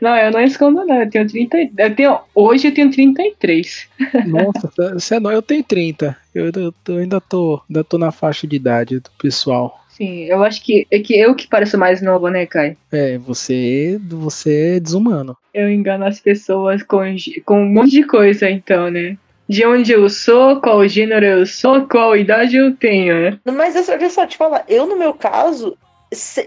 [0.00, 1.02] não, eu não escondo, não.
[1.02, 1.70] Eu tenho 30.
[1.76, 3.88] Eu tenho, hoje eu tenho 33.
[4.26, 6.16] Nossa, você é eu tenho 30.
[6.32, 9.81] Eu, eu, eu ainda, tô, ainda tô na faixa de idade do pessoal.
[9.92, 12.76] Sim, eu acho que é que eu que pareço mais novo, né, Kai?
[12.90, 15.36] É, você, você é desumano.
[15.52, 17.00] Eu engano as pessoas com,
[17.44, 19.16] com um monte de coisa, então, né?
[19.48, 23.38] De onde eu sou, qual gênero eu sou, qual idade eu tenho, né?
[23.44, 25.76] Mas eu só te falar, eu no meu caso,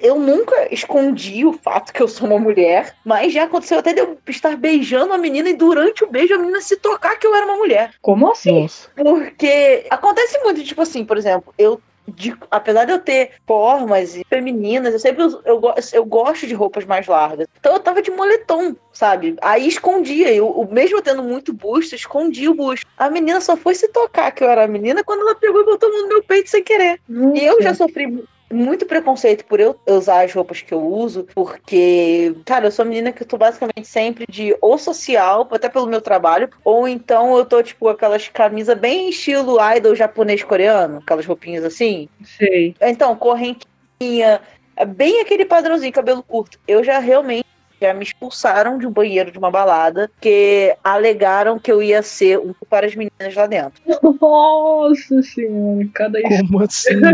[0.01, 3.99] eu nunca escondi o fato que eu sou uma mulher, mas já aconteceu até de
[3.99, 7.36] eu estar beijando a menina e durante o beijo a menina se tocar que eu
[7.36, 7.91] era uma mulher.
[8.01, 8.62] Como assim?
[8.62, 8.89] Nossa.
[8.95, 14.93] Porque acontece muito, tipo assim, por exemplo, eu de, apesar de eu ter formas femininas,
[14.93, 15.61] eu sempre eu, eu,
[15.93, 17.47] eu, gosto de roupas mais largas.
[17.59, 19.35] Então eu tava de moletom, sabe?
[19.41, 20.33] Aí escondia.
[20.33, 22.85] Eu, mesmo tendo muito busto, escondia o busto.
[22.97, 25.89] A menina só foi se tocar que eu era menina quando ela pegou e botou
[25.89, 26.99] no meu peito sem querer.
[27.09, 32.36] E eu já sofri muito preconceito por eu usar as roupas que eu uso, porque,
[32.45, 36.01] cara, eu sou menina que eu tô basicamente sempre de ou social, até pelo meu
[36.01, 41.63] trabalho, ou então eu tô, tipo, aquelas camisas bem estilo idol japonês coreano, aquelas roupinhas
[41.63, 42.08] assim.
[42.23, 42.75] Sei.
[42.81, 44.41] Então, correntinha,
[44.75, 46.60] É bem aquele padrãozinho, cabelo curto.
[46.67, 47.45] Eu já realmente
[47.79, 52.39] já me expulsaram de um banheiro de uma balada, que alegaram que eu ia ser
[52.39, 53.81] um para as meninas lá dentro.
[54.21, 57.11] Nossa senhora, cada Como assim, meu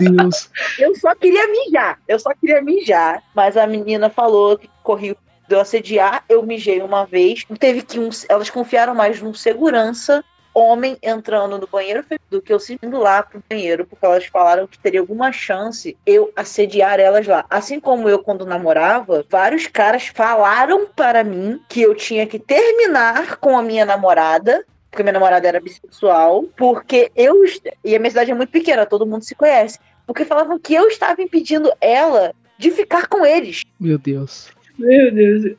[0.00, 0.50] Deus?
[0.78, 5.54] Eu só queria mijar, eu só queria mijar, mas a menina falou que corria de
[5.54, 7.44] eu assediar, eu mijei uma vez.
[7.58, 10.24] Teve que um, elas confiaram mais num segurança
[10.54, 14.78] homem entrando no banheiro do que eu indo lá pro banheiro, porque elas falaram que
[14.78, 17.44] teria alguma chance eu assediar elas lá.
[17.50, 23.36] Assim como eu, quando namorava, vários caras falaram para mim que eu tinha que terminar
[23.36, 24.64] com a minha namorada.
[24.90, 27.42] Porque minha namorada era bissexual, porque eu.
[27.84, 29.76] E a minha cidade é muito pequena, todo mundo se conhece.
[30.06, 33.62] Porque falavam que eu estava impedindo ela de ficar com eles.
[33.80, 34.52] Meu Deus.
[34.78, 35.56] Meu Deus.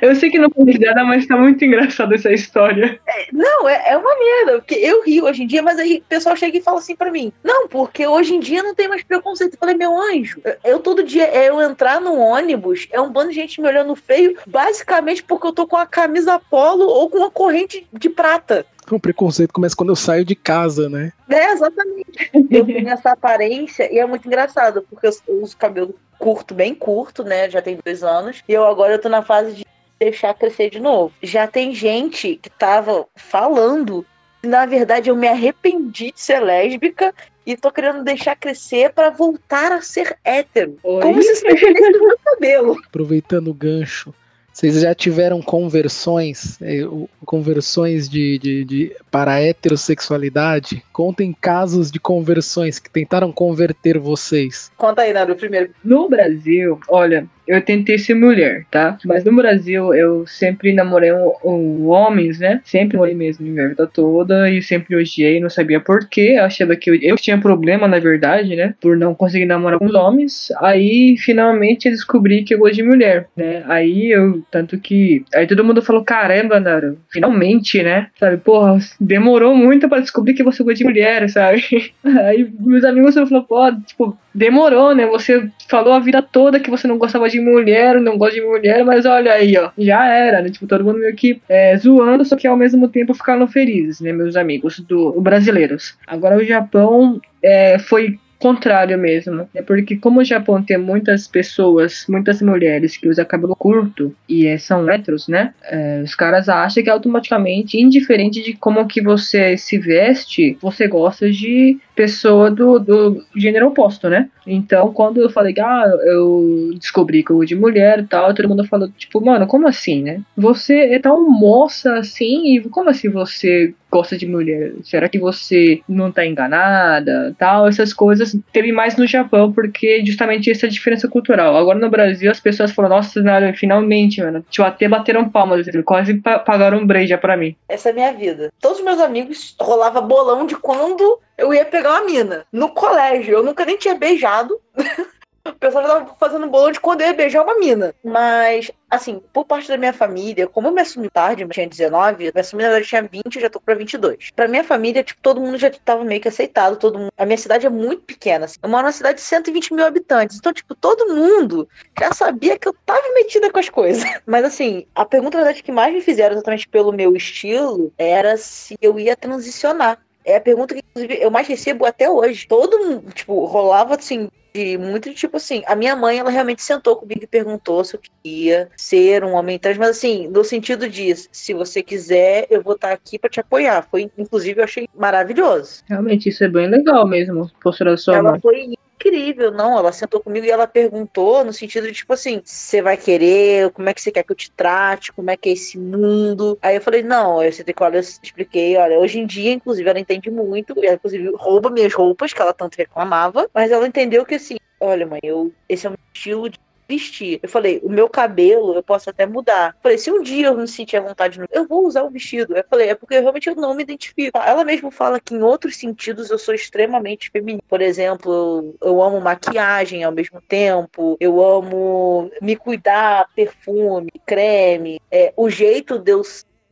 [0.00, 3.00] Eu sei que não foi nada, mas tá muito engraçada essa história.
[3.06, 6.08] É, não, é, é uma merda, porque eu rio hoje em dia, mas aí o
[6.08, 9.02] pessoal chega e fala assim para mim: Não, porque hoje em dia não tem mais
[9.02, 9.54] preconceito.
[9.54, 13.30] Eu falei, meu anjo, eu todo dia, é eu entrar no ônibus, é um bando
[13.30, 17.18] de gente me olhando feio, basicamente porque eu tô com a camisa polo ou com
[17.18, 18.64] uma corrente de prata.
[18.90, 21.12] O preconceito começa quando eu saio de casa, né?
[21.28, 22.30] É, exatamente.
[22.50, 27.24] Eu tenho essa aparência e é muito engraçado, porque eu uso cabelo curto, bem curto,
[27.24, 27.48] né?
[27.48, 28.42] Já tem dois anos.
[28.48, 29.71] E eu agora eu tô na fase de
[30.04, 31.12] deixar crescer de novo.
[31.22, 34.04] Já tem gente que tava falando
[34.42, 37.14] na verdade eu me arrependi de ser lésbica
[37.46, 40.78] e tô querendo deixar crescer para voltar a ser hétero.
[40.82, 41.00] Oi?
[41.00, 42.76] Como se dependesse do meu cabelo.
[42.86, 44.12] Aproveitando o gancho,
[44.52, 46.80] vocês já tiveram conversões, é,
[47.24, 50.84] conversões de, de, de, para a heterossexualidade?
[50.92, 54.70] Contem casos de conversões que tentaram converter vocês.
[54.76, 55.72] Conta aí, Naru, primeiro.
[55.82, 58.96] No Brasil, olha, eu tentei ser mulher, tá?
[59.04, 62.60] Mas no Brasil eu sempre namorei um, um homens, né?
[62.64, 66.38] Sempre namorei mesmo minha vida toda e sempre odiei, não sabia porquê.
[66.40, 68.74] Achava que eu, eu, tinha problema, na verdade, né?
[68.80, 70.48] Por não conseguir namorar com os homens.
[70.60, 73.62] Aí finalmente eu descobri que eu gosto de mulher, né?
[73.66, 75.24] Aí eu, tanto que.
[75.34, 78.08] Aí todo mundo falou: caramba, Nara, finalmente, né?
[78.18, 81.92] Sabe, porra, demorou muito para descobrir que você gosta de mulher, sabe?
[82.04, 85.06] Aí meus amigos falaram: pô, tipo, demorou, né?
[85.06, 88.84] Você falou a vida toda que você não gostava de mulher, não gosta de mulher,
[88.84, 90.50] mas olha aí, ó, já era, né?
[90.50, 94.12] Tipo, todo mundo meio que é, zoando, só que ao mesmo tempo ficaram felizes, né,
[94.12, 95.96] meus amigos do brasileiros.
[96.06, 99.48] Agora o Japão é, foi contrário mesmo.
[99.54, 104.48] É porque como o Japão tem muitas pessoas, muitas mulheres que usam cabelo curto e
[104.48, 105.54] é, são héteros, né?
[105.62, 111.30] É, os caras acham que automaticamente, indiferente de como que você se veste, você gosta
[111.30, 114.28] de pessoa do, do gênero oposto, né?
[114.46, 118.66] Então, quando eu falei, ah, eu descobri que eu de mulher e tal, todo mundo
[118.66, 120.20] falou, tipo, mano, como assim, né?
[120.36, 124.72] Você é tão moça assim, e como assim você gosta de mulher?
[124.82, 127.34] Será que você não tá enganada?
[127.38, 131.56] Tal, essas coisas teve mais no Japão, porque justamente essa diferença cultural.
[131.56, 134.44] Agora no Brasil as pessoas falaram, nossa, nada, finalmente, mano.
[134.50, 137.54] Tipo, até bateram palmas, quase pagaram um breja pra mim.
[137.68, 138.50] Essa é a minha vida.
[138.60, 142.46] Todos os meus amigos rolava bolão de quando eu ia pegar uma mina.
[142.52, 144.60] No colégio, eu nunca nem tinha beijado.
[145.44, 147.92] O pessoal já tava fazendo bolão de quando eu ia beijar uma mina.
[148.04, 152.26] Mas, assim, por parte da minha família, como eu me assumi tarde, eu tinha 19,
[152.26, 154.30] eu me assumi na verdade tinha 20, eu já tô pra 22.
[154.36, 157.12] Pra minha família, tipo, todo mundo já tava meio que aceitado, todo mundo...
[157.18, 158.56] A minha cidade é muito pequena, assim.
[158.62, 160.36] Eu moro numa cidade de 120 mil habitantes.
[160.36, 161.68] Então, tipo, todo mundo
[161.98, 164.04] já sabia que eu tava metida com as coisas.
[164.24, 168.36] Mas, assim, a pergunta, na verdade, que mais me fizeram exatamente pelo meu estilo era
[168.36, 169.98] se eu ia transicionar.
[170.24, 172.46] É a pergunta que, inclusive, eu mais recebo até hoje.
[172.46, 176.96] Todo mundo, tipo, rolava assim, de muito tipo assim, a minha mãe, ela realmente sentou
[176.96, 181.14] comigo e perguntou se eu queria ser um homem trans, mas assim, no sentido de,
[181.32, 183.86] se você quiser, eu vou estar aqui para te apoiar.
[183.90, 185.82] Foi, inclusive, eu achei maravilhoso.
[185.88, 188.40] Realmente, isso é bem legal mesmo, postura da sua ela mãe.
[188.40, 188.74] Foi
[189.08, 189.76] incrível, não.
[189.78, 193.88] Ela sentou comigo e ela perguntou no sentido de, tipo assim, você vai querer, como
[193.88, 196.58] é que você quer que eu te trate, como é que é esse mundo.
[196.62, 199.88] Aí eu falei, não, eu sentei com ela, eu expliquei, olha, hoje em dia, inclusive,
[199.88, 204.24] ela entende muito, ela, inclusive, rouba minhas roupas, que ela tanto reclamava, mas ela entendeu
[204.24, 206.58] que assim, olha, mãe, eu, esse é um estilo de
[206.92, 207.40] vestir.
[207.42, 209.74] Eu falei, o meu cabelo eu posso até mudar.
[209.76, 212.56] Eu falei, se um dia eu me sentir à vontade, eu vou usar o vestido.
[212.56, 214.38] Eu falei, é porque realmente eu não me identifico.
[214.38, 217.62] Ela mesmo fala que em outros sentidos eu sou extremamente feminina.
[217.68, 225.32] Por exemplo, eu amo maquiagem ao mesmo tempo, eu amo me cuidar, perfume, creme, é,
[225.36, 226.22] o jeito de eu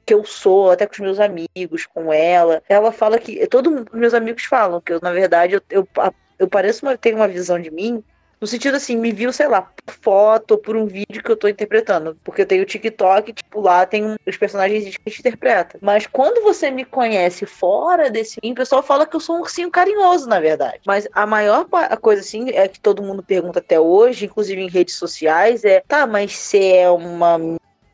[0.06, 2.60] que eu sou, até com os meus amigos, com ela.
[2.68, 3.46] Ela fala que.
[3.46, 5.88] Todos os meus amigos falam que eu, na verdade, eu, eu,
[6.36, 8.02] eu pareço uma, tenho uma visão de mim
[8.40, 11.36] No sentido assim, me viu, sei lá, por foto ou por um vídeo que eu
[11.36, 12.16] tô interpretando.
[12.24, 15.78] Porque eu tenho o TikTok, tipo, lá tem os personagens que a gente interpreta.
[15.82, 19.70] Mas quando você me conhece fora desse o pessoal fala que eu sou um ursinho
[19.70, 20.80] carinhoso, na verdade.
[20.86, 21.66] Mas a maior
[22.00, 26.06] coisa, assim, é que todo mundo pergunta até hoje, inclusive em redes sociais, é: tá,
[26.06, 27.38] mas você é uma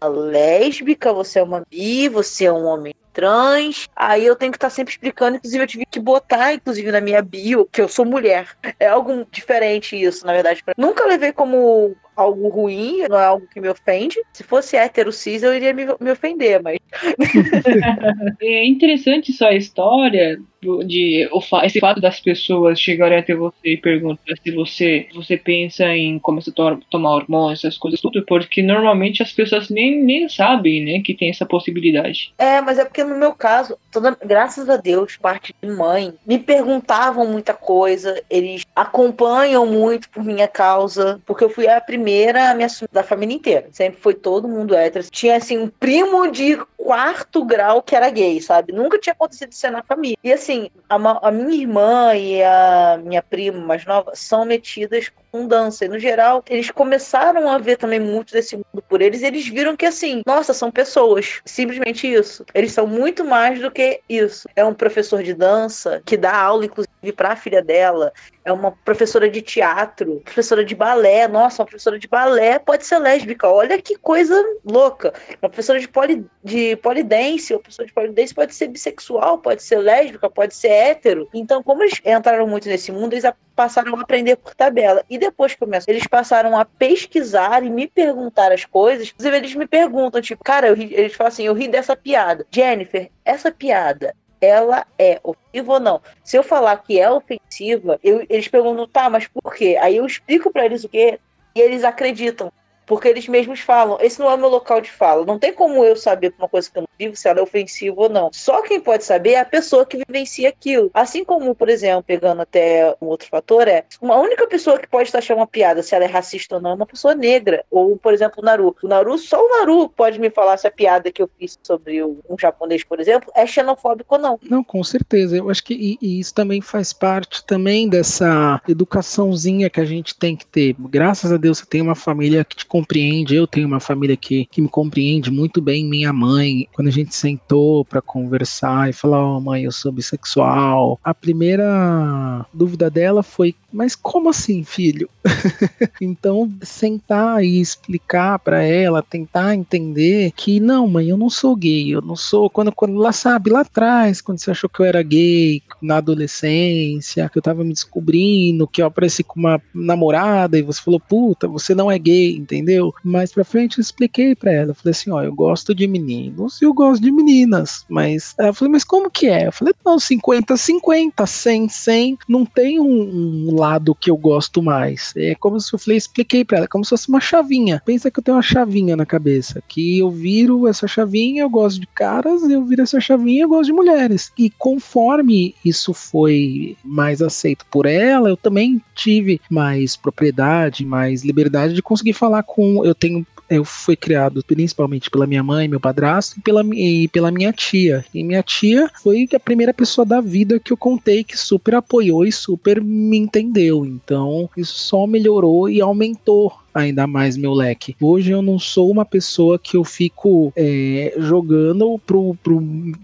[0.09, 3.89] lésbica, você é uma bi, você é um homem trans.
[3.97, 7.01] Aí eu tenho que estar tá sempre explicando, inclusive eu tive que botar, inclusive na
[7.01, 8.47] minha bio, que eu sou mulher.
[8.79, 10.63] É algo diferente isso, na verdade.
[10.77, 14.21] Nunca levei como algo ruim, não é algo que me ofende.
[14.33, 16.79] Se fosse hétero cis, eu iria me, me ofender, mas.
[18.43, 20.39] é interessante só a história
[20.85, 25.85] de o, esse fato das pessoas chegarem até você e perguntar se você, você pensa
[25.95, 30.85] em começar a tomar hormônios, essas coisas tudo, porque normalmente as pessoas nem, nem sabem,
[30.85, 32.33] né, que tem essa possibilidade.
[32.39, 36.39] É, mas é porque no meu caso, toda, graças a Deus, parte de mãe, me
[36.39, 42.55] perguntavam muita coisa, eles acompanham muito por minha causa, porque eu fui a primeira a
[42.55, 43.69] me assumir da família inteira.
[43.73, 45.07] Sempre foi todo mundo hétero.
[45.11, 48.73] Tinha assim um primo de quarto grau que era gay, sabe?
[48.73, 50.17] Nunca tinha acontecido isso na família.
[50.23, 55.11] E assim, a, a minha irmã e a minha prima mais nova são metidas
[55.45, 55.85] dança.
[55.85, 59.23] E no geral, eles começaram a ver também muito desse mundo por eles.
[59.23, 61.41] E eles viram que assim, nossa, são pessoas.
[61.45, 62.47] Simplesmente isso.
[62.55, 64.49] Eles são muito mais do que isso.
[64.55, 68.13] É um professor de dança que dá aula, inclusive, para a filha dela.
[68.47, 71.27] É uma professora de teatro, professora de balé.
[71.27, 73.49] Nossa, uma professora de balé pode ser lésbica.
[73.49, 75.13] Olha que coisa louca.
[75.43, 79.79] Uma professora de, poli, de polidense, uma professora de polidense pode ser bissexual, pode ser
[79.79, 81.29] lésbica, pode ser hétero.
[81.35, 83.25] Então, como eles entraram muito nesse mundo, eles
[83.57, 85.03] passaram a aprender por tabela.
[85.11, 89.09] E depois que começou, eles passaram a pesquisar e me perguntar as coisas.
[89.09, 92.47] Inclusive, eles me perguntam, tipo, cara, ri, eles falam assim, eu ri dessa piada.
[92.49, 96.01] Jennifer, essa piada, ela é ofensiva ou não?
[96.23, 99.79] Se eu falar que é ofensiva, eu, eles perguntam, tá, mas por quê?
[99.81, 101.19] Aí eu explico para eles o que
[101.55, 102.53] e eles acreditam.
[102.87, 105.25] Porque eles mesmos falam, esse não é meu local de fala.
[105.27, 107.95] Não tem como eu saber uma coisa que eu não vivo se ela é ofensiva
[108.01, 108.31] ou não.
[108.33, 110.91] Só quem pode saber é a pessoa que vivencia aquilo.
[110.95, 115.15] Assim como, por exemplo, pegando até um outro fator, é uma única pessoa que pode
[115.17, 117.65] achar uma piada se ela é racista ou não é uma pessoa negra.
[117.71, 118.77] Ou, por exemplo, o Naru.
[118.83, 122.03] O Naru, só o Naru pode me falar se a piada que eu fiz sobre
[122.05, 124.39] um japonês, por exemplo, é xenofóbico ou não.
[124.43, 125.37] Não, com certeza.
[125.37, 130.17] Eu acho que e, e isso também faz parte também dessa educaçãozinha que a gente
[130.17, 130.77] tem que ter.
[130.79, 133.35] Graças a Deus você tem uma família que te compreende.
[133.35, 135.85] Eu tenho uma família que, que me compreende muito bem.
[135.85, 139.91] Minha mãe, quando a gente sentou para conversar e falar: Ó, oh, mãe, eu sou
[139.91, 145.09] bissexual, a primeira dúvida dela foi: Mas como assim, filho?
[146.01, 151.95] então, sentar e explicar para ela, tentar entender que não, mãe, eu não sou gay,
[151.95, 152.51] eu não sou.
[152.51, 157.29] Quando, quando lá sabe, lá atrás, quando você achou que eu era gay, na adolescência,
[157.29, 161.49] que eu tava me descobrindo, que eu apareci com uma namorada e você falou, puta,
[161.49, 162.66] você não é gay, entendeu?
[163.03, 164.75] Mais pra frente eu expliquei pra ela.
[164.75, 167.85] Falei assim: ó, eu gosto de meninos e eu gosto de meninas.
[167.89, 169.47] Mas ela falou, mas como que é?
[169.47, 172.19] Eu falei, não, 50, 50, 100, 100.
[172.29, 175.13] Não tem um, um lado que eu gosto mais.
[175.17, 177.83] É como se eu falei, expliquei pra ela, como se fosse uma chavinha.
[177.85, 179.63] Pensa que eu tenho uma chavinha na cabeça.
[179.69, 183.67] Que eu viro essa chavinha, eu gosto de caras, eu viro essa chavinha, eu gosto
[183.67, 184.33] de mulheres.
[184.39, 191.75] E conforme isso foi mais aceito por ela, eu também tive mais propriedade, mais liberdade
[191.75, 192.56] de conseguir falar com.
[192.85, 197.31] Eu tenho eu fui criado principalmente pela minha mãe, meu padrasto e pela, e pela
[197.31, 198.05] minha tia.
[198.13, 202.25] E minha tia foi a primeira pessoa da vida que eu contei que super apoiou
[202.25, 203.87] e super me entendeu.
[203.87, 207.97] Então, isso só melhorou e aumentou ainda mais meu leque.
[208.01, 212.61] Hoje eu não sou uma pessoa que eu fico é, jogando pro, pro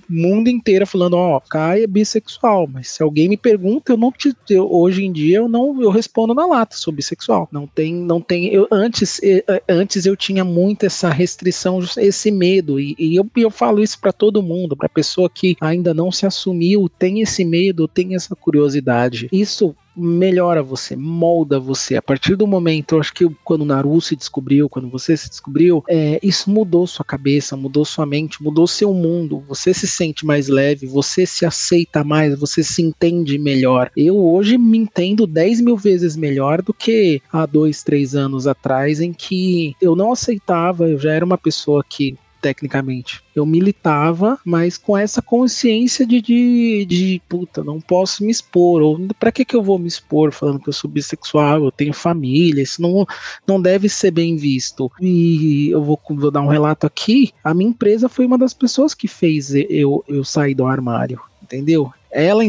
[0.08, 4.12] mundo inteiro falando, ó, oh, Kai é bissexual, mas se alguém me pergunta, eu não
[4.12, 7.48] te, eu, hoje em dia eu não eu respondo na lata, sou bissexual.
[7.50, 9.20] Não tem, não tem, eu antes,
[9.68, 14.12] antes eu tinha muito essa restrição, esse medo e, e eu, eu falo isso para
[14.12, 19.28] todo mundo, para pessoa que ainda não se assumiu, tem esse medo, tem essa curiosidade.
[19.32, 21.96] Isso melhora você, molda você.
[21.96, 25.28] A partir do momento, eu acho que quando o Naru se descobriu, quando você se
[25.28, 29.42] descobriu, é, isso mudou sua cabeça, mudou sua mente, mudou seu mundo.
[29.48, 33.90] Você se sente mais leve, você se aceita mais, você se entende melhor.
[33.96, 39.00] Eu hoje me entendo 10 mil vezes melhor do que há dois, três anos atrás,
[39.00, 43.22] em que eu não aceitava, eu já era uma pessoa que tecnicamente.
[43.35, 48.83] Eu militava, mas com essa consciência de, de, de puta, não posso me expor.
[48.83, 51.94] Ou pra que, que eu vou me expor falando que eu sou bissexual, eu tenho
[51.94, 53.07] família, isso não,
[53.46, 54.90] não deve ser bem visto.
[55.00, 58.92] E eu vou, vou dar um relato aqui: a minha empresa foi uma das pessoas
[58.92, 61.92] que fez eu, eu sair do armário entendeu?
[62.11, 62.42] Ela,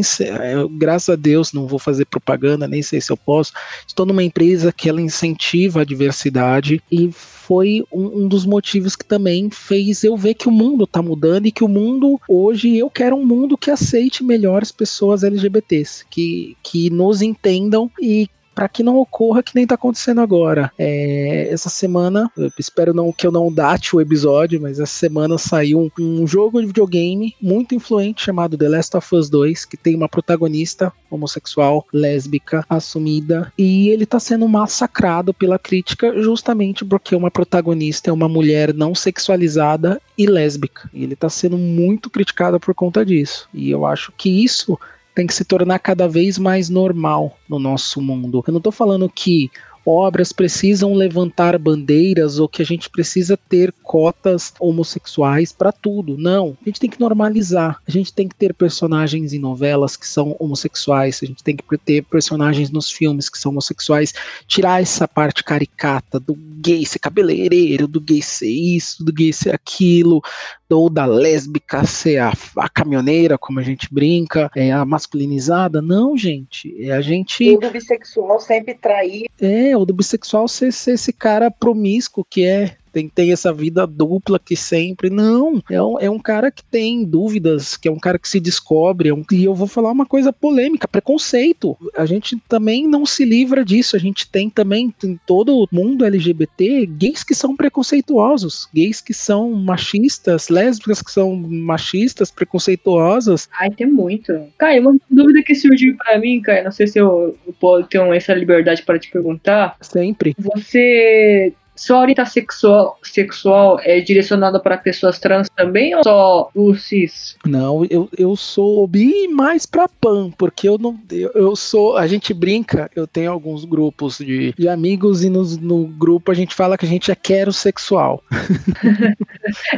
[0.70, 3.52] graças a Deus, não vou fazer propaganda, nem sei se eu posso.
[3.86, 7.10] Estou numa empresa que ela incentiva a diversidade e
[7.46, 11.46] foi um, um, dos motivos que também fez eu ver que o mundo está mudando
[11.46, 16.06] e que o mundo hoje eu quero um mundo que aceite melhor as pessoas LGBTs,
[16.08, 20.70] que, que nos entendam e para que não ocorra que nem tá acontecendo agora.
[20.78, 25.80] É, essa semana, espero não que eu não date o episódio, mas essa semana saiu
[25.80, 29.94] um, um, jogo de videogame muito influente chamado The Last of Us 2, que tem
[29.94, 37.30] uma protagonista homossexual, lésbica, assumida, e ele tá sendo massacrado pela crítica justamente porque uma
[37.30, 40.88] protagonista é uma mulher não sexualizada e lésbica.
[40.92, 43.48] E ele tá sendo muito criticado por conta disso.
[43.52, 44.78] E eu acho que isso
[45.14, 48.42] tem que se tornar cada vez mais normal no nosso mundo.
[48.46, 49.50] Eu não estou falando que
[49.86, 56.16] obras precisam levantar bandeiras ou que a gente precisa ter cotas homossexuais para tudo.
[56.16, 57.80] Não, a gente tem que normalizar.
[57.86, 61.78] A gente tem que ter personagens em novelas que são homossexuais, a gente tem que
[61.78, 64.14] ter personagens nos filmes que são homossexuais,
[64.46, 66.34] tirar essa parte caricata do
[66.64, 70.22] gay ser cabeleireiro, do gay ser isso, do gay ser aquilo,
[70.70, 75.82] ou da lésbica ser a, a caminhoneira, como a gente brinca, é a masculinizada.
[75.82, 76.74] Não, gente.
[76.82, 77.56] É a gente.
[77.56, 79.26] O do bissexual sempre trair.
[79.40, 83.86] É, o do bissexual ser, ser esse cara promíscuo que é tem, tem essa vida
[83.86, 85.10] dupla que sempre.
[85.10, 88.38] Não, é um, é um cara que tem dúvidas, que é um cara que se
[88.38, 89.08] descobre.
[89.08, 91.76] É um, e eu vou falar uma coisa polêmica: preconceito.
[91.96, 93.96] A gente também não se livra disso.
[93.96, 99.50] A gente tem também em todo mundo LGBT gays que são preconceituosos, gays que são
[99.50, 103.48] machistas, lésbicas que são machistas, preconceituosas.
[103.60, 104.32] Ai, tem muito.
[104.56, 108.00] Caio, uma dúvida que surgiu para mim, Caio, não sei se eu, eu posso ter
[108.14, 109.76] essa liberdade para te perguntar.
[109.80, 110.36] Sempre.
[110.38, 117.36] Você sua orientação sexual, sexual é direcionada para pessoas trans também ou só o cis?
[117.44, 120.98] Não, eu, eu sou bi mais pra pan, porque eu não.
[121.10, 121.96] Eu, eu sou.
[121.96, 126.34] A gente brinca, eu tenho alguns grupos de, de amigos e no, no grupo a
[126.34, 128.22] gente fala que a gente é quero sexual.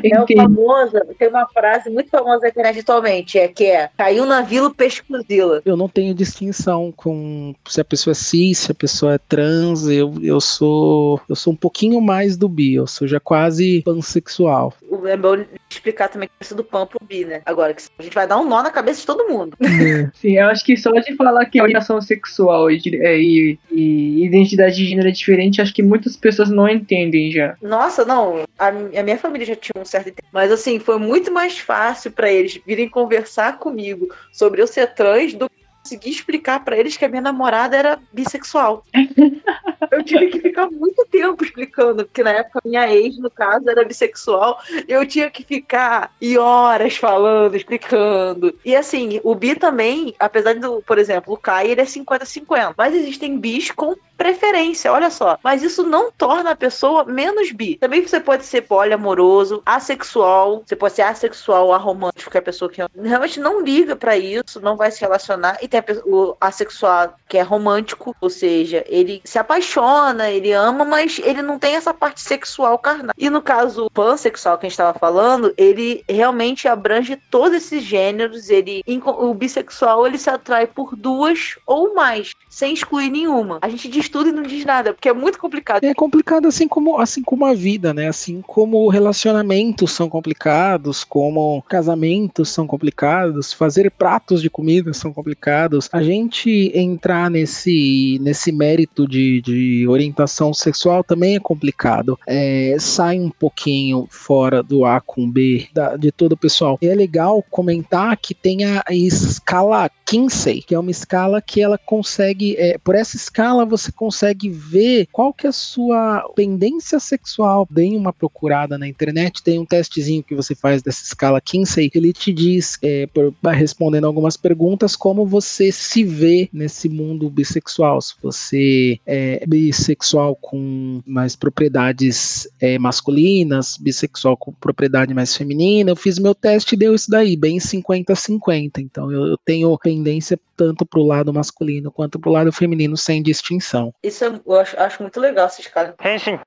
[0.03, 4.43] é o famoso, tem uma frase muito famosa aqui atualmente, é que é caiu na
[4.43, 5.63] vila pescuzila.
[5.65, 9.87] Eu não tenho distinção com se a pessoa é cis, se a pessoa é trans,
[9.89, 11.21] eu, eu sou.
[11.29, 14.75] Eu sou um pouquinho pouquinho mais do bi, ou seja, quase pansexual.
[15.07, 17.43] É bom explicar também a questão do pan pro bi, né?
[17.47, 19.57] Agora, que a gente vai dar um nó na cabeça de todo mundo.
[19.61, 20.11] É.
[20.15, 24.25] Sim, eu acho que só de falar que a orientação sexual e, é, e, e,
[24.25, 27.57] identidade de gênero é diferente, acho que muitas pessoas não entendem já.
[27.63, 28.45] Nossa, não.
[28.59, 30.29] A, a minha família já tinha um certo tempo.
[30.33, 35.35] Mas assim, foi muito mais fácil para eles virem conversar comigo sobre eu ser trans
[35.35, 35.56] do que
[35.87, 38.85] consegui explicar para eles que a minha namorada era bissexual.
[39.93, 43.85] eu tive que ficar muito tempo explicando, porque na época minha ex, no caso, era
[43.85, 44.61] bissexual.
[44.89, 48.53] Eu tinha que ficar e horas falando, explicando.
[48.65, 52.75] E assim, o bi também, apesar do, por exemplo, o Kai, ele é 50-50.
[52.77, 55.39] Mas existem bis com preferência, olha só.
[55.43, 57.77] Mas isso não torna a pessoa menos bi.
[57.77, 62.71] Também você pode ser poliamoroso, assexual, você pode ser assexual, aromântico, que é a pessoa
[62.71, 67.39] que realmente não liga para isso, não vai se relacionar, e tem o assexual que
[67.39, 72.21] é romântico, ou seja, ele se apaixona, ele ama, mas ele não tem essa parte
[72.21, 73.15] sexual carnal.
[73.19, 78.51] E no caso pansexual que a gente estava falando, ele realmente abrange todos esses gêneros,
[78.51, 83.59] ele o bissexual ele se atrai por duas ou mais, sem excluir nenhuma.
[83.61, 85.85] A gente diz tudo e não diz nada, porque é muito complicado.
[85.85, 88.09] É complicado assim como, assim como a vida, né?
[88.09, 95.89] Assim como relacionamentos são complicados, como casamentos são complicados, fazer pratos de comida são complicados.
[95.93, 102.19] A gente entrar nesse, nesse mérito de, de orientação sexual também é complicado.
[102.27, 106.79] É, sai um pouquinho fora do A com B da, de todo o pessoal.
[106.81, 111.77] E é legal comentar que tem a escala Kinsey, que é uma escala que ela
[111.77, 117.67] consegue, é, por essa escala você consegue ver qual que é a sua pendência sexual.
[117.71, 122.13] Deem uma procurada na internet, tem um testezinho que você faz dessa escala Kinsey, ele
[122.13, 128.01] te diz, é, por, respondendo algumas perguntas, como você se vê nesse mundo bissexual.
[128.01, 135.91] Se você é bissexual com mais propriedades é, masculinas, bissexual com propriedade mais feminina.
[135.91, 138.79] Eu fiz meu teste e deu isso daí, bem 50-50.
[138.79, 142.97] Então eu, eu tenho pendência tanto para o lado masculino quanto para o lado feminino
[142.97, 143.86] sem distinção.
[144.03, 145.95] Isso eu acho, acho muito legal esses caras.
[146.05, 146.39] Henshin.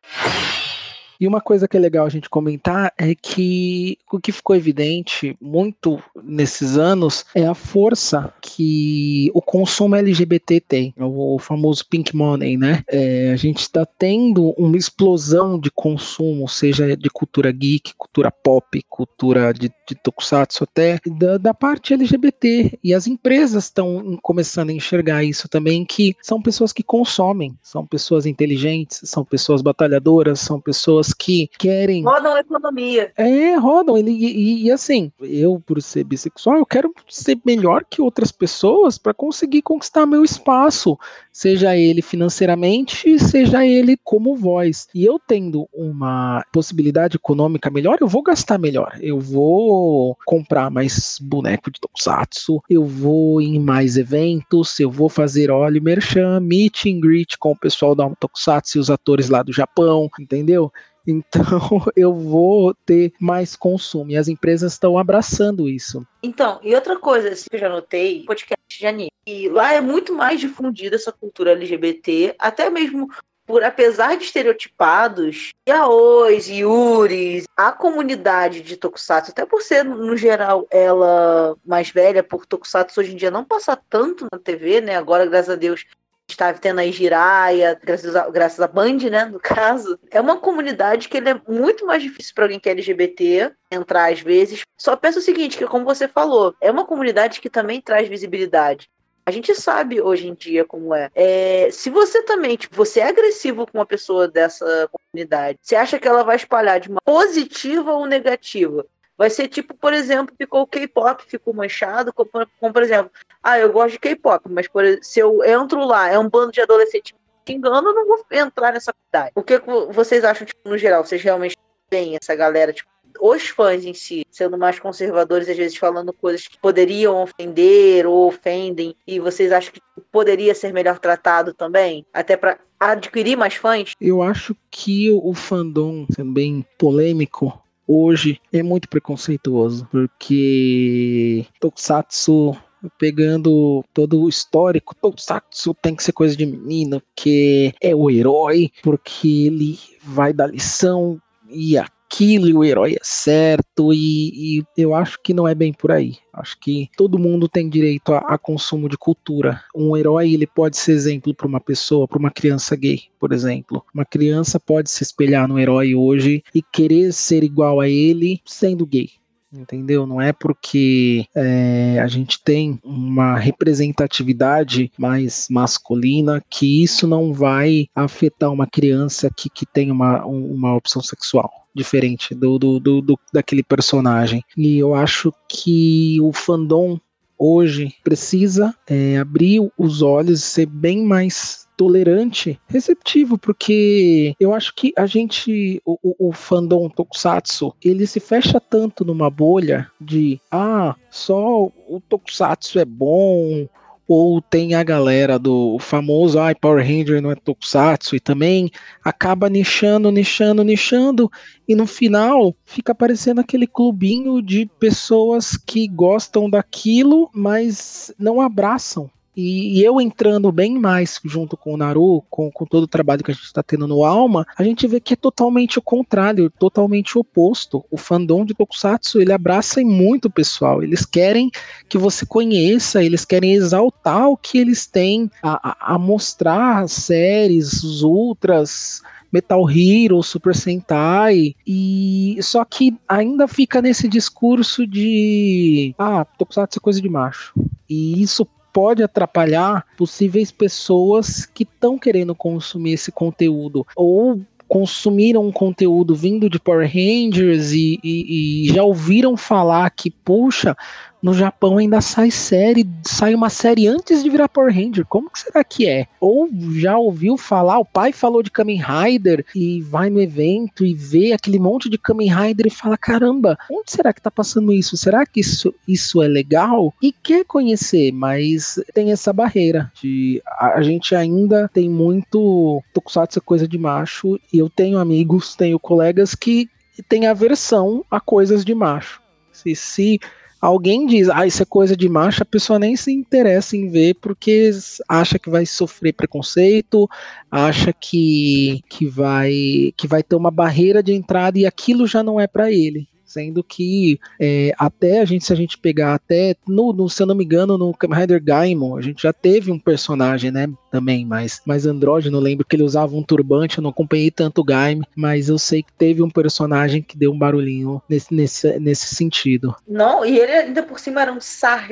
[1.19, 5.35] E uma coisa que é legal a gente comentar é que o que ficou evidente
[5.41, 12.55] muito nesses anos é a força que o consumo LGBT tem, o famoso pink money,
[12.55, 12.83] né?
[12.89, 18.81] É, a gente está tendo uma explosão de consumo, seja de cultura geek, cultura pop,
[18.89, 22.79] cultura de, de tokusatsu até, da, da parte LGBT.
[22.81, 27.85] E as empresas estão começando a enxergar isso também, que são pessoas que consomem, são
[27.85, 32.03] pessoas inteligentes, são pessoas batalhadoras, são pessoas que querem.
[32.03, 33.11] Rodam a economia.
[33.17, 33.97] É, rodam.
[33.97, 38.97] E, e, e assim, eu, por ser bissexual, eu quero ser melhor que outras pessoas
[38.97, 40.97] para conseguir conquistar meu espaço,
[41.31, 44.87] seja ele financeiramente, seja ele como voz.
[44.93, 48.97] E eu tendo uma possibilidade econômica melhor, eu vou gastar melhor.
[49.01, 55.51] Eu vou comprar mais boneco de Tokusatsu, eu vou em mais eventos, eu vou fazer
[55.51, 59.53] óleo merchan, meet and greet com o pessoal da Tokusatsu e os atores lá do
[59.53, 60.71] Japão, entendeu?
[61.09, 61.41] Então
[61.95, 66.05] eu vou ter mais consumo e as empresas estão abraçando isso.
[66.21, 69.11] Então, e outra coisa assim, que eu já notei, podcast de anime.
[69.25, 73.09] E lá é muito mais difundida essa cultura LGBT, até mesmo
[73.49, 80.67] por apesar de estereotipados, yaois, yuris, a comunidade de Tokusatsu, até por ser, no geral,
[80.69, 84.95] ela mais velha, por Tokusatsu hoje em dia não passa tanto na TV, né?
[84.95, 85.83] Agora, graças a Deus,
[86.31, 91.09] está tendo a Jiraiya, graças a, graças a Band, né, no caso, é uma comunidade
[91.09, 94.61] que ele é muito mais difícil para alguém que é LGBT entrar às vezes.
[94.77, 98.89] Só pensa o seguinte, que como você falou, é uma comunidade que também traz visibilidade.
[99.25, 101.11] A gente sabe hoje em dia como é.
[101.13, 101.69] é.
[101.71, 106.07] se você também, tipo, você é agressivo com uma pessoa dessa comunidade, você acha que
[106.07, 108.85] ela vai espalhar de uma positiva ou negativa?
[109.19, 113.11] Vai ser tipo, por exemplo, ficou o K-pop, ficou manchado, como, como, por exemplo,
[113.43, 116.61] ah, eu gosto de K-pop, mas por, se eu entro lá, é um bando de
[116.61, 117.11] adolescentes
[117.45, 119.33] xingando, eu não vou entrar nessa comunidade.
[119.35, 119.61] O que
[119.91, 121.03] vocês acham, tipo, no geral?
[121.03, 121.57] Vocês realmente
[121.91, 122.89] veem essa galera, tipo,
[123.19, 128.25] os fãs em si, sendo mais conservadores, às vezes falando coisas que poderiam ofender ou
[128.25, 129.81] ofendem, e vocês acham que
[130.13, 132.05] poderia ser melhor tratado também?
[132.13, 133.91] Até para adquirir mais fãs?
[133.99, 142.55] Eu acho que o fandom, sendo bem polêmico, hoje é muito preconceituoso, porque Tokusatsu
[142.97, 148.71] pegando todo o histórico, Tokusatsu tem que ser coisa de menino, que é o herói,
[148.83, 151.19] porque ele vai dar lição
[151.49, 155.53] e a aquilo e o herói é certo, e, e, eu acho que não é
[155.53, 156.17] bem por aí.
[156.33, 159.61] Acho que todo mundo tem direito a, a consumo de cultura.
[159.75, 163.83] Um herói ele pode ser exemplo para uma pessoa, para uma criança gay, por exemplo.
[163.93, 168.85] Uma criança pode se espelhar no herói hoje e querer ser igual a ele sendo
[168.85, 169.09] gay
[169.51, 170.05] entendeu?
[170.05, 177.87] Não é porque é, a gente tem uma representatividade mais masculina que isso não vai
[177.95, 183.19] afetar uma criança que, que tem uma, uma opção sexual diferente do, do, do, do
[183.31, 184.43] daquele personagem.
[184.57, 186.99] E eu acho que o fandom
[187.37, 194.75] hoje precisa é, abrir os olhos e ser bem mais tolerante, receptivo, porque eu acho
[194.75, 200.41] que a gente, o, o, o, fandom Tokusatsu, ele se fecha tanto numa bolha de
[200.51, 203.65] ah, só o Tokusatsu é bom,
[204.05, 208.69] ou tem a galera do famoso ah, Power Ranger não é Tokusatsu e também
[209.01, 211.31] acaba nichando, nichando, nichando
[211.65, 219.09] e no final fica aparecendo aquele clubinho de pessoas que gostam daquilo, mas não abraçam
[219.39, 223.23] e, e, eu entrando bem mais junto com o Naru, com, com todo o trabalho
[223.23, 226.49] que a gente está tendo no Alma, a gente vê que é totalmente o contrário,
[226.49, 227.85] totalmente o oposto.
[227.89, 230.83] O fandom de Tokusatsu, ele abraça muito o pessoal.
[230.83, 231.49] Eles querem
[231.87, 237.81] que você conheça, eles querem exaltar o que eles têm a, a, mostrar, as séries,
[237.83, 246.25] os ultras, Metal Hero, Super Sentai, e só que ainda fica nesse discurso de ah,
[246.25, 247.53] Tokusatsu é coisa de macho.
[247.87, 255.51] E isso pode atrapalhar possíveis pessoas que estão querendo consumir esse conteúdo ou consumiram um
[255.51, 260.77] conteúdo vindo de Power Rangers e, e, e já ouviram falar que, puxa,
[261.21, 265.05] no Japão ainda sai série, sai uma série antes de virar Power Ranger.
[265.05, 266.07] Como que será que é?
[266.19, 270.93] Ou já ouviu falar, o pai falou de Kamen Rider e vai no evento e
[270.93, 274.95] vê aquele monte de Kamen Rider e fala: caramba, onde será que tá passando isso?
[274.95, 276.93] Será que isso, isso é legal?
[277.01, 283.67] E quer conhecer, mas tem essa barreira de a, gente ainda tem muito Tokusatsu coisa
[283.67, 286.69] de macho e eu tenho amigos, tenho colegas que
[287.07, 289.21] têm aversão a coisas de macho.
[289.51, 290.19] Se, se
[290.59, 294.15] alguém diz, ah, isso é coisa de macho, a pessoa nem se interessa em ver
[294.15, 294.71] porque
[295.07, 297.07] acha que vai sofrer preconceito,
[297.49, 302.39] acha que, que, vai, que vai ter uma barreira de entrada e aquilo já não
[302.39, 303.07] é para ele.
[303.29, 307.27] Sendo que é, até a gente, se a gente pegar até, no, no, se eu
[307.27, 311.23] não me engano, no Kamen Rider Gaimon, a gente já teve um personagem, né, também,
[311.25, 315.01] mais, mais andrógeno, lembro que ele usava um turbante, eu não acompanhei tanto o Gaim,
[315.15, 319.75] mas eu sei que teve um personagem que deu um barulhinho nesse, nesse, nesse sentido.
[319.87, 321.37] Não, e ele ainda por cima era um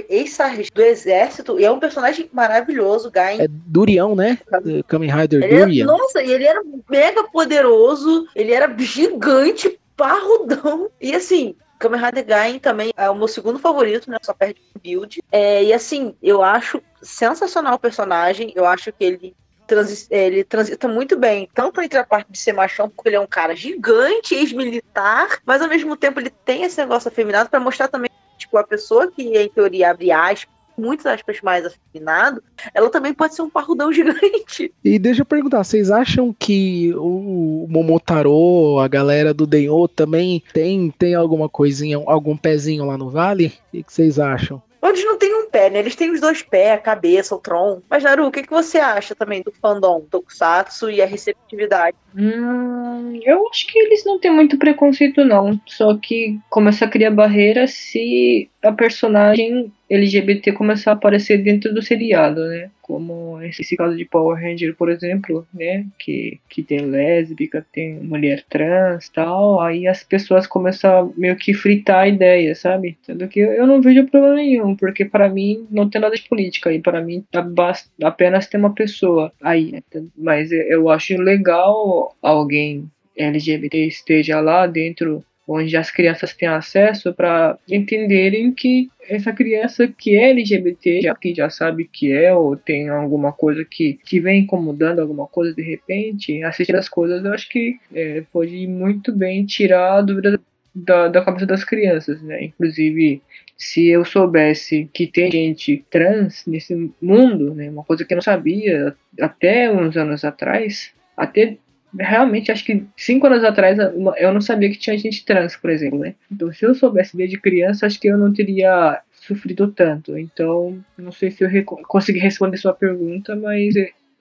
[0.10, 3.42] ex-sargento do exército, e é um personagem maravilhoso, Gaim.
[3.42, 4.40] É Durião, né?
[4.88, 5.86] Kamen Rider Durian.
[5.86, 10.90] nossa, e ele era mega poderoso, ele era gigante, parrudão.
[11.02, 14.18] E assim, Kamen Rider Gain também é o meu segundo favorito, né?
[14.22, 15.22] Só perde build.
[15.32, 18.54] É, e assim, eu acho sensacional o personagem.
[18.56, 19.36] Eu acho que ele,
[19.66, 23.20] transi ele transita muito bem, tanto entre a parte de ser machão, porque ele é
[23.20, 27.88] um cara gigante, ex-militar, mas ao mesmo tempo ele tem esse negócio afeminado para mostrar
[27.88, 32.42] também, tipo, a pessoa que, em teoria, abre aspas, muitas aspas mais afeminado,
[32.74, 34.72] ela também pode ser um parrudão gigante.
[34.84, 40.92] E deixa eu perguntar, vocês acham que o Momotaro, a galera do Denho também tem,
[40.92, 43.54] tem alguma coisinha, algum pezinho lá no vale?
[43.74, 44.62] O que vocês acham?
[44.90, 45.80] Eles não têm um pé, né?
[45.80, 47.84] Eles têm os dois pés, a cabeça, o tronco.
[47.90, 51.98] Mas, Naru, o que, que você acha também do fandom Tokusatsu e a receptividade?
[52.16, 55.60] Hum, eu acho que eles não têm muito preconceito, não.
[55.66, 61.82] Só que começa a criar barreira se a personagem LGBT começar a aparecer dentro do
[61.82, 62.70] seriado, né?
[62.88, 65.86] Como esse caso de Power Ranger, por exemplo, né?
[66.00, 69.60] Que, que tem lésbica, tem mulher trans tal.
[69.62, 72.98] Aí as pessoas começam a meio que fritar a ideia, sabe?
[73.04, 76.72] Sendo que eu não vejo problema nenhum, porque para mim não tem nada de política.
[76.72, 79.84] E para mim basta apenas ter uma pessoa aí.
[80.18, 87.58] Mas eu acho legal alguém LGBT esteja lá dentro onde as crianças têm acesso para
[87.70, 92.90] entenderem que essa criança que é LGBT, já que já sabe que é, ou tem
[92.90, 97.48] alguma coisa que, que vem incomodando alguma coisa de repente, assistir as coisas, eu acho
[97.48, 100.40] que é, pode muito bem tirar a dúvida
[100.76, 102.44] da, da cabeça das crianças, né?
[102.44, 103.22] Inclusive,
[103.58, 107.70] se eu soubesse que tem gente trans nesse mundo, né?
[107.70, 111.58] Uma coisa que eu não sabia até uns anos atrás, até
[112.00, 116.00] realmente acho que cinco anos atrás eu não sabia que tinha gente trans, por exemplo,
[116.00, 116.16] né?
[116.32, 120.18] Então, se eu soubesse desde criança, acho que eu não teria sofrido tanto.
[120.18, 123.74] Então, não sei se eu consegui responder sua pergunta, mas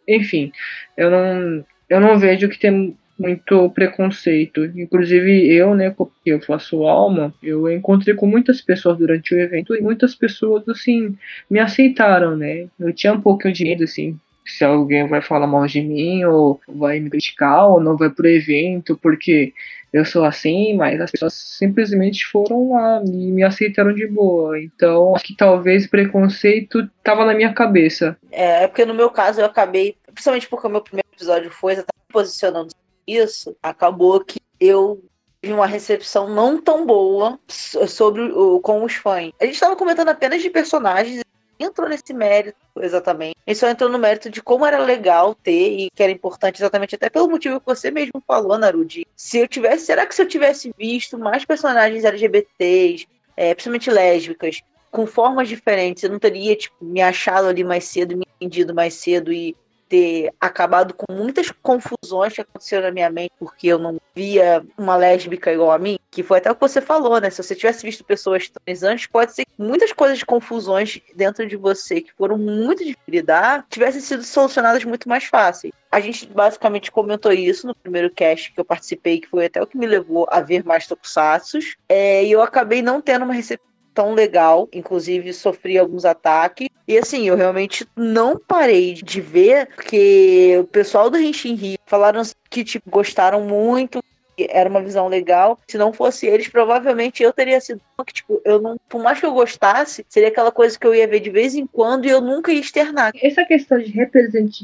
[0.08, 0.52] enfim,
[0.96, 4.64] eu não eu não vejo que tem muito preconceito.
[4.64, 9.74] Inclusive eu, né, porque eu faço alma, eu encontrei com muitas pessoas durante o evento
[9.74, 11.16] e muitas pessoas assim
[11.50, 12.66] me aceitaram, né?
[12.78, 16.60] Eu tinha um pouco de medo assim, se alguém vai falar mal de mim ou
[16.68, 19.52] vai me criticar ou não vai pro evento porque
[19.92, 24.60] eu sou assim, mas as pessoas simplesmente foram lá e me aceitaram de boa.
[24.60, 28.16] Então, acho que talvez preconceito tava na minha cabeça.
[28.30, 31.72] É, é porque no meu caso eu acabei, principalmente porque o meu primeiro episódio foi
[31.72, 32.74] exatamente posicionando
[33.06, 35.02] isso, acabou que eu
[35.40, 39.30] tive uma recepção não tão boa sobre o, com os fãs.
[39.40, 41.20] A gente estava comentando apenas de personagens
[41.58, 43.36] entrou nesse mérito exatamente.
[43.46, 46.94] Ele só entrou no mérito de como era legal ter e que era importante exatamente
[46.94, 49.06] até pelo motivo que você mesmo falou, Narudi.
[49.16, 54.62] Se eu tivesse, será que se eu tivesse visto mais personagens LGBTs, é, principalmente lésbicas,
[54.90, 58.94] com formas diferentes, eu não teria tipo me achado ali mais cedo, me entendido mais
[58.94, 59.54] cedo e
[59.88, 64.96] ter acabado com muitas confusões que aconteceram na minha mente, porque eu não via uma
[64.96, 67.30] lésbica igual a mim, que foi até o que você falou, né?
[67.30, 71.46] Se você tivesse visto pessoas trans antes, pode ser que muitas coisas de confusões dentro
[71.46, 75.72] de você que foram muito difíceis de lidar, tivessem sido solucionadas muito mais fáceis.
[75.90, 79.66] A gente basicamente comentou isso no primeiro cast que eu participei, que foi até o
[79.66, 81.58] que me levou a ver mais tokusatsu.
[81.88, 86.68] É, e eu acabei não tendo uma recepção tão legal, inclusive sofri alguns ataques.
[86.86, 92.20] E assim, eu realmente não parei de ver, porque o pessoal do Henshin falaram
[92.50, 94.00] que tipo, gostaram muito,
[94.38, 95.58] era uma visão legal.
[95.66, 99.26] Se não fosse eles, provavelmente eu teria sido que, tipo, eu não, por mais que
[99.26, 102.20] eu gostasse, seria aquela coisa que eu ia ver de vez em quando e eu
[102.20, 103.12] nunca ia externar.
[103.22, 103.92] Essa questão de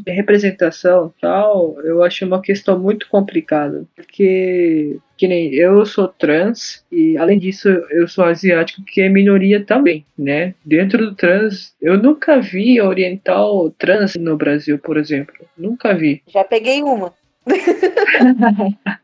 [0.07, 7.17] representação tal, eu acho uma questão muito complicada, porque que nem eu sou trans e
[7.17, 10.55] além disso eu sou asiático que é minoria também, né?
[10.65, 15.35] Dentro do trans, eu nunca vi oriental trans no Brasil, por exemplo.
[15.57, 16.23] Nunca vi.
[16.27, 17.15] Já peguei uma.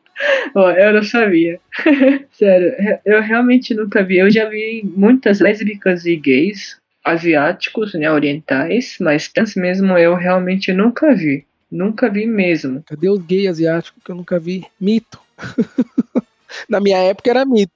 [0.54, 1.60] Oh, eu não sabia.
[2.32, 4.18] Sério, eu realmente nunca vi.
[4.18, 10.72] Eu já vi muitas lésbicas e gays asiáticos, né, orientais, mas trans mesmo eu realmente
[10.72, 11.46] nunca vi.
[11.70, 12.82] Nunca vi mesmo.
[12.86, 14.64] Cadê os gays asiáticos que eu nunca vi?
[14.80, 15.20] Mito.
[16.68, 17.72] Na minha época era mito.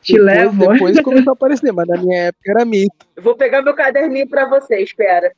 [0.00, 0.72] Te depois, levo.
[0.72, 3.06] Depois começou a aparecer, mas na minha época era mito.
[3.18, 5.32] Vou pegar meu caderninho pra você, espera.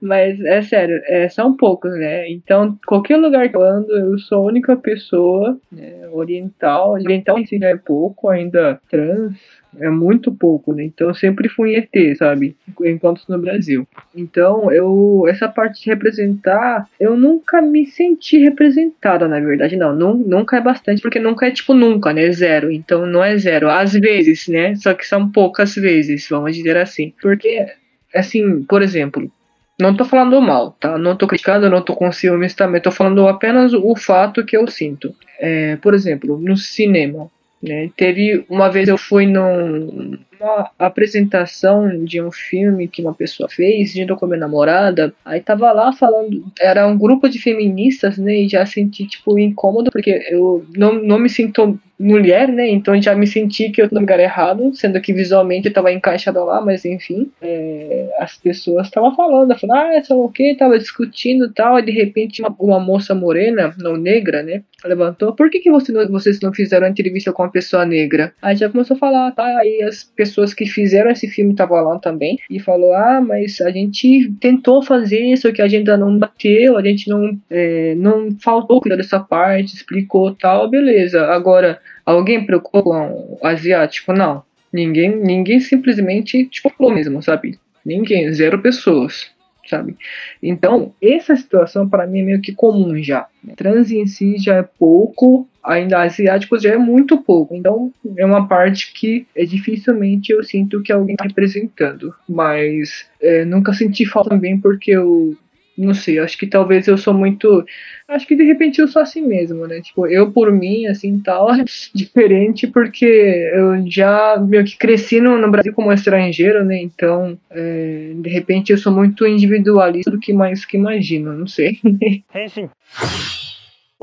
[0.00, 2.28] Mas é sério, é, são poucos, né?
[2.30, 6.92] Então, qualquer lugar que eu ando, eu sou a única pessoa né, oriental.
[6.92, 9.34] Oriental em si já é pouco, ainda trans
[9.80, 10.84] é muito pouco, né?
[10.84, 12.56] Então eu sempre fui ET, sabe?
[12.84, 13.86] Enquanto no Brasil.
[14.14, 19.76] Então, eu essa parte de representar, eu nunca me senti representada, na verdade.
[19.76, 22.30] Não, não nunca é bastante, porque nunca é tipo nunca, né?
[22.32, 22.70] Zero.
[22.70, 23.70] Então não é zero.
[23.70, 24.74] Às vezes, né?
[24.76, 27.12] Só que são poucas vezes, vamos dizer assim.
[27.20, 27.66] Porque,
[28.14, 29.30] assim, por exemplo,
[29.78, 30.96] não tô falando mal, tá?
[30.96, 32.80] Não tô criticando, não tô com ciúmes também.
[32.80, 35.14] Tô falando apenas o fato que eu sinto.
[35.38, 37.30] É, por exemplo, no cinema.
[37.62, 37.90] Né?
[37.96, 43.92] Teve uma vez eu fui num, numa apresentação de um filme que uma pessoa fez,
[43.92, 48.48] de com minha namorada, aí tava lá falando, era um grupo de feministas, né, e
[48.48, 52.68] já senti, tipo, incômodo, porque eu não, não me sinto mulher, né?
[52.68, 55.92] Então já me senti que eu tô no lugar errado, sendo que visualmente eu tava
[55.92, 60.78] encaixada lá, mas enfim, é, as pessoas estavam falando, falando, ah, essa o que, tava
[60.78, 64.62] discutindo tal, e de repente uma, uma, moça morena, não negra, né?
[64.84, 68.34] Levantou, por que, que você não, vocês não fizeram entrevista com uma pessoa negra?
[68.42, 69.44] Aí já começou a falar, tá?
[69.58, 73.70] Aí as pessoas que fizeram esse filme estavam lá também, e falou, ah, mas a
[73.70, 78.80] gente tentou fazer isso, que a agenda não bateu, a gente não, é, não faltou
[78.80, 81.26] cuidar dessa parte, explicou tal, beleza.
[81.26, 84.12] Agora, Alguém preocupou com o asiático?
[84.12, 84.42] Não.
[84.72, 87.58] Ninguém, ninguém simplesmente tipo, falou mesmo, sabe?
[87.84, 89.30] Ninguém, zero pessoas,
[89.66, 89.96] sabe?
[90.42, 93.26] Então, essa situação para mim é meio que comum já.
[93.56, 97.54] Trans em si já é pouco, ainda asiáticos já é muito pouco.
[97.54, 102.14] Então, é uma parte que é, dificilmente eu sinto que alguém está representando.
[102.28, 105.36] Mas é, nunca senti falta também porque eu
[105.76, 107.64] não sei, acho que talvez eu sou muito.
[108.06, 109.80] Acho que de repente eu sou assim mesmo, né?
[109.80, 115.36] Tipo, eu por mim, assim, tal, é diferente porque eu já meio que cresci no,
[115.36, 116.80] no Brasil como estrangeiro, né?
[116.80, 121.80] Então, é, de repente eu sou muito individualista do que mais que imagino, não sei.
[122.48, 122.68] Sim.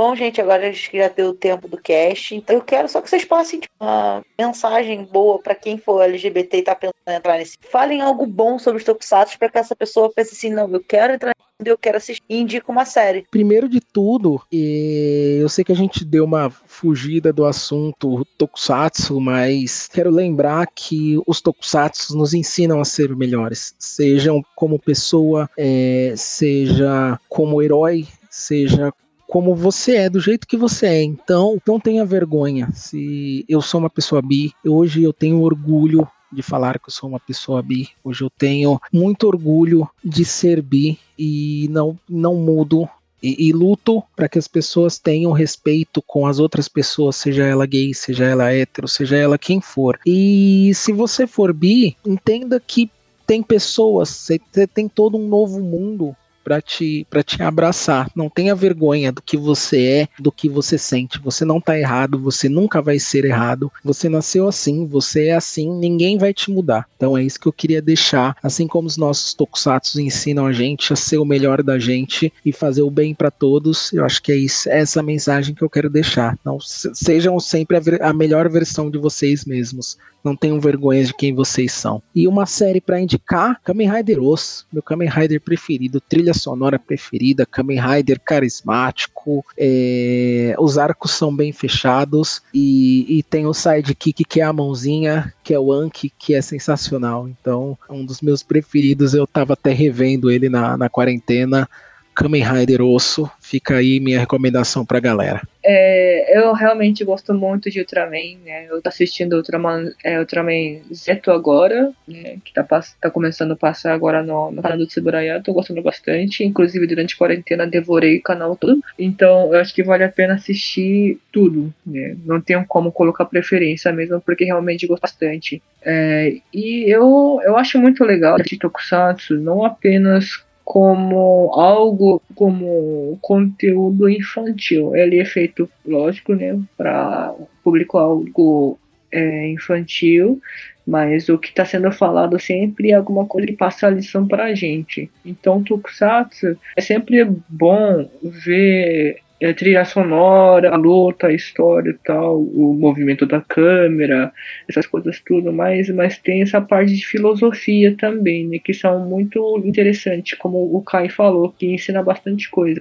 [0.01, 2.99] Bom, gente, agora a gente já deu o tempo do cast, então eu quero só
[3.01, 7.13] que vocês passem tipo, uma mensagem boa para quem for LGBT e tá pensando em
[7.13, 7.55] entrar nesse.
[7.69, 11.13] Falem algo bom sobre os Tokusatsu para que essa pessoa pense assim: não, eu quero
[11.13, 13.27] entrar eu quero assistir indico uma série.
[13.29, 19.87] Primeiro de tudo, eu sei que a gente deu uma fugida do assunto Tokusatsu, mas
[19.87, 27.19] quero lembrar que os Tokusatsu nos ensinam a ser melhores, sejam como pessoa, é, seja
[27.29, 28.91] como herói, seja
[29.31, 31.03] como você é, do jeito que você é.
[31.03, 32.67] Então, não tenha vergonha.
[32.73, 37.07] Se eu sou uma pessoa bi, hoje eu tenho orgulho de falar que eu sou
[37.07, 37.87] uma pessoa bi.
[38.03, 42.89] Hoje eu tenho muito orgulho de ser bi e não, não mudo.
[43.23, 47.65] E, e luto para que as pessoas tenham respeito com as outras pessoas, seja ela
[47.65, 49.97] gay, seja ela hétero, seja ela quem for.
[50.05, 52.91] E se você for bi, entenda que
[53.25, 56.13] tem pessoas, você tem todo um novo mundo
[56.43, 58.09] para te, pra te abraçar.
[58.15, 61.19] Não tenha vergonha do que você é, do que você sente.
[61.19, 63.71] Você não tá errado, você nunca vai ser errado.
[63.83, 66.87] Você nasceu assim, você é assim, ninguém vai te mudar.
[66.95, 68.35] Então é isso que eu queria deixar.
[68.41, 72.51] Assim como os nossos tokusatsu ensinam a gente a ser o melhor da gente e
[72.51, 75.69] fazer o bem para todos, eu acho que é isso, é essa mensagem que eu
[75.69, 76.37] quero deixar.
[76.43, 79.97] Não sejam sempre a, a melhor versão de vocês mesmos.
[80.23, 82.01] Não tenham vergonha de quem vocês são.
[82.13, 87.45] E uma série para indicar: Kamen Rider Os, meu Kamen Rider preferido, trilha sonora preferida,
[87.45, 89.45] Kamen Rider carismático.
[89.57, 95.33] É, os arcos são bem fechados e, e tem o sidekick que é a mãozinha,
[95.43, 97.27] que é o Anki, que é sensacional.
[97.27, 99.13] Então, um dos meus preferidos.
[99.13, 101.67] Eu tava até revendo ele na, na quarentena.
[102.15, 105.41] Kamen Rider Osso, fica aí minha recomendação pra galera.
[105.63, 108.65] É, eu realmente gosto muito de Ultraman, né?
[108.69, 112.37] Eu tô assistindo Ultraman, é, Ultraman Zeto agora, né?
[112.43, 112.63] Que tá,
[112.99, 116.43] tá começando a passar agora no, no canal do Tsuburaya, tô gostando bastante.
[116.43, 118.81] Inclusive, durante a quarentena, devorei o canal todo.
[118.97, 122.15] Então, eu acho que vale a pena assistir tudo, né?
[122.25, 125.61] Não tenho como colocar preferência mesmo, porque realmente gosto bastante.
[125.83, 134.09] É, e eu, eu acho muito legal de Tokusatsu, não apenas como algo como conteúdo
[134.09, 134.95] infantil.
[134.95, 137.33] Ele é feito, lógico, né, para
[137.63, 138.79] público-alvo
[139.11, 140.41] é, infantil,
[140.85, 144.45] mas o que está sendo falado sempre é alguma coisa que passa a lição para
[144.45, 145.09] a gente.
[145.25, 152.39] Então, Tokusatsu é sempre bom ver é, trilha sonora, a luta, a história e tal,
[152.39, 154.31] o movimento da câmera,
[154.69, 159.59] essas coisas tudo mais, mas tem essa parte de filosofia também, né, que são muito
[159.65, 162.79] interessantes, como o Kai falou, que ensina bastante coisa.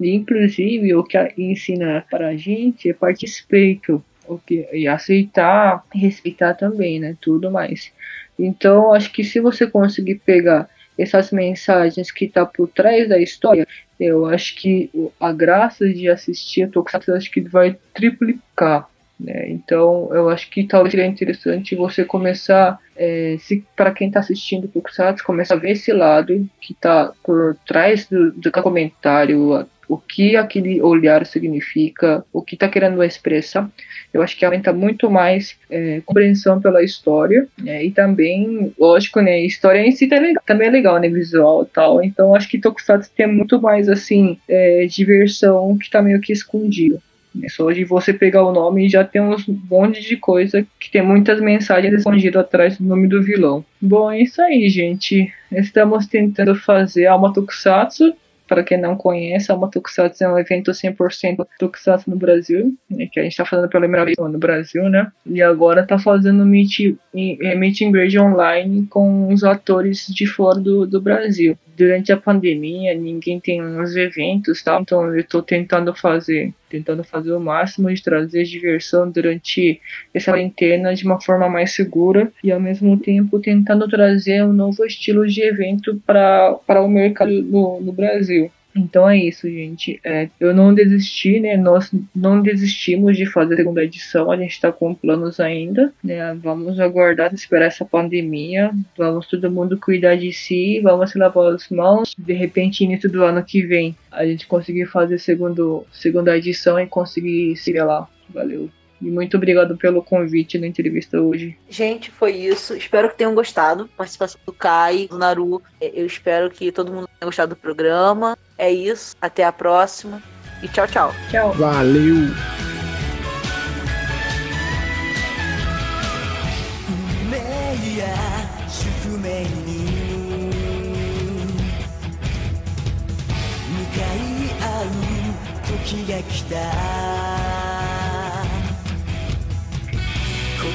[0.00, 5.84] E, inclusive, o que ensina para a gente é parte respeito, o que, e aceitar,
[5.94, 7.92] respeitar também, né, tudo mais.
[8.36, 10.68] Então, acho que se você conseguir pegar
[11.00, 13.66] essas mensagens que tá por trás da história,
[13.98, 18.88] eu acho que a graça de assistir a Tokusatsu acho que vai triplicar.
[19.18, 19.50] Né?
[19.50, 24.68] Então, eu acho que talvez seria interessante você começar, é, se para quem está assistindo
[24.68, 30.36] Tokusatsu, começar a ver esse lado que está por trás do, do comentário, o que
[30.36, 33.68] aquele olhar significa, o que está querendo expressar.
[34.14, 39.40] Eu acho que aumenta muito mais é, compreensão pela história né, e também, lógico, né,
[39.40, 42.04] história em si tá legal, também é legal, né, visual tal.
[42.04, 47.02] Então acho que Tokusatsu tem muito mais assim é, diversão que está meio que escondido.
[47.42, 49.34] É só de você pegar o nome e já tem um
[49.68, 53.64] monte de coisa que tem muitas mensagens escondidas atrás do nome do vilão.
[53.80, 55.32] Bom, é isso aí, gente.
[55.50, 58.14] Estamos tentando fazer Alma Tokusatsu
[58.50, 63.06] para quem não conhece, a Alma Tokusatsu é um evento 100% Tokusatsu no Brasil, né,
[63.06, 65.12] que a gente está fazendo pela primeira vez no Brasil, né?
[65.24, 70.58] E agora está fazendo meet, é, meet and greet online com os atores de fora
[70.58, 71.56] do, do Brasil.
[71.76, 74.80] Durante a pandemia, ninguém tem uns eventos, tá?
[74.80, 79.80] Então eu estou tentando fazer tentando fazer o máximo de trazer diversão durante
[80.14, 84.84] essa quarentena de uma forma mais segura e ao mesmo tempo tentando trazer um novo
[84.84, 88.39] estilo de evento para o mercado no, no Brasil.
[88.74, 90.00] Então é isso, gente.
[90.04, 91.56] É, eu não desisti, né?
[91.56, 94.30] Nós não desistimos de fazer a segunda edição.
[94.30, 96.34] A gente está com planos ainda, né?
[96.34, 98.70] Vamos aguardar, esperar essa pandemia.
[98.96, 100.80] Vamos todo mundo cuidar de si.
[100.80, 102.14] Vamos se lavar as mãos.
[102.16, 106.86] De repente, início do ano que vem, a gente conseguir fazer segundo, segunda edição e
[106.86, 108.08] conseguir se lá.
[108.28, 108.70] Valeu.
[109.00, 111.56] E muito obrigado pelo convite na entrevista hoje.
[111.68, 112.74] Gente, foi isso.
[112.74, 113.88] Espero que tenham gostado.
[113.96, 115.62] Participação do Kai, do Naru.
[115.80, 118.36] É, eu espero que todo mundo tenha gostado do programa.
[118.58, 119.16] É isso.
[119.20, 120.22] Até a próxima.
[120.62, 121.14] E tchau, tchau.
[121.30, 121.52] Tchau.
[121.54, 122.28] Valeu.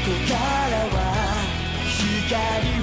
[0.05, 0.35] こか
[0.69, 1.01] らは
[2.29, 2.74] 光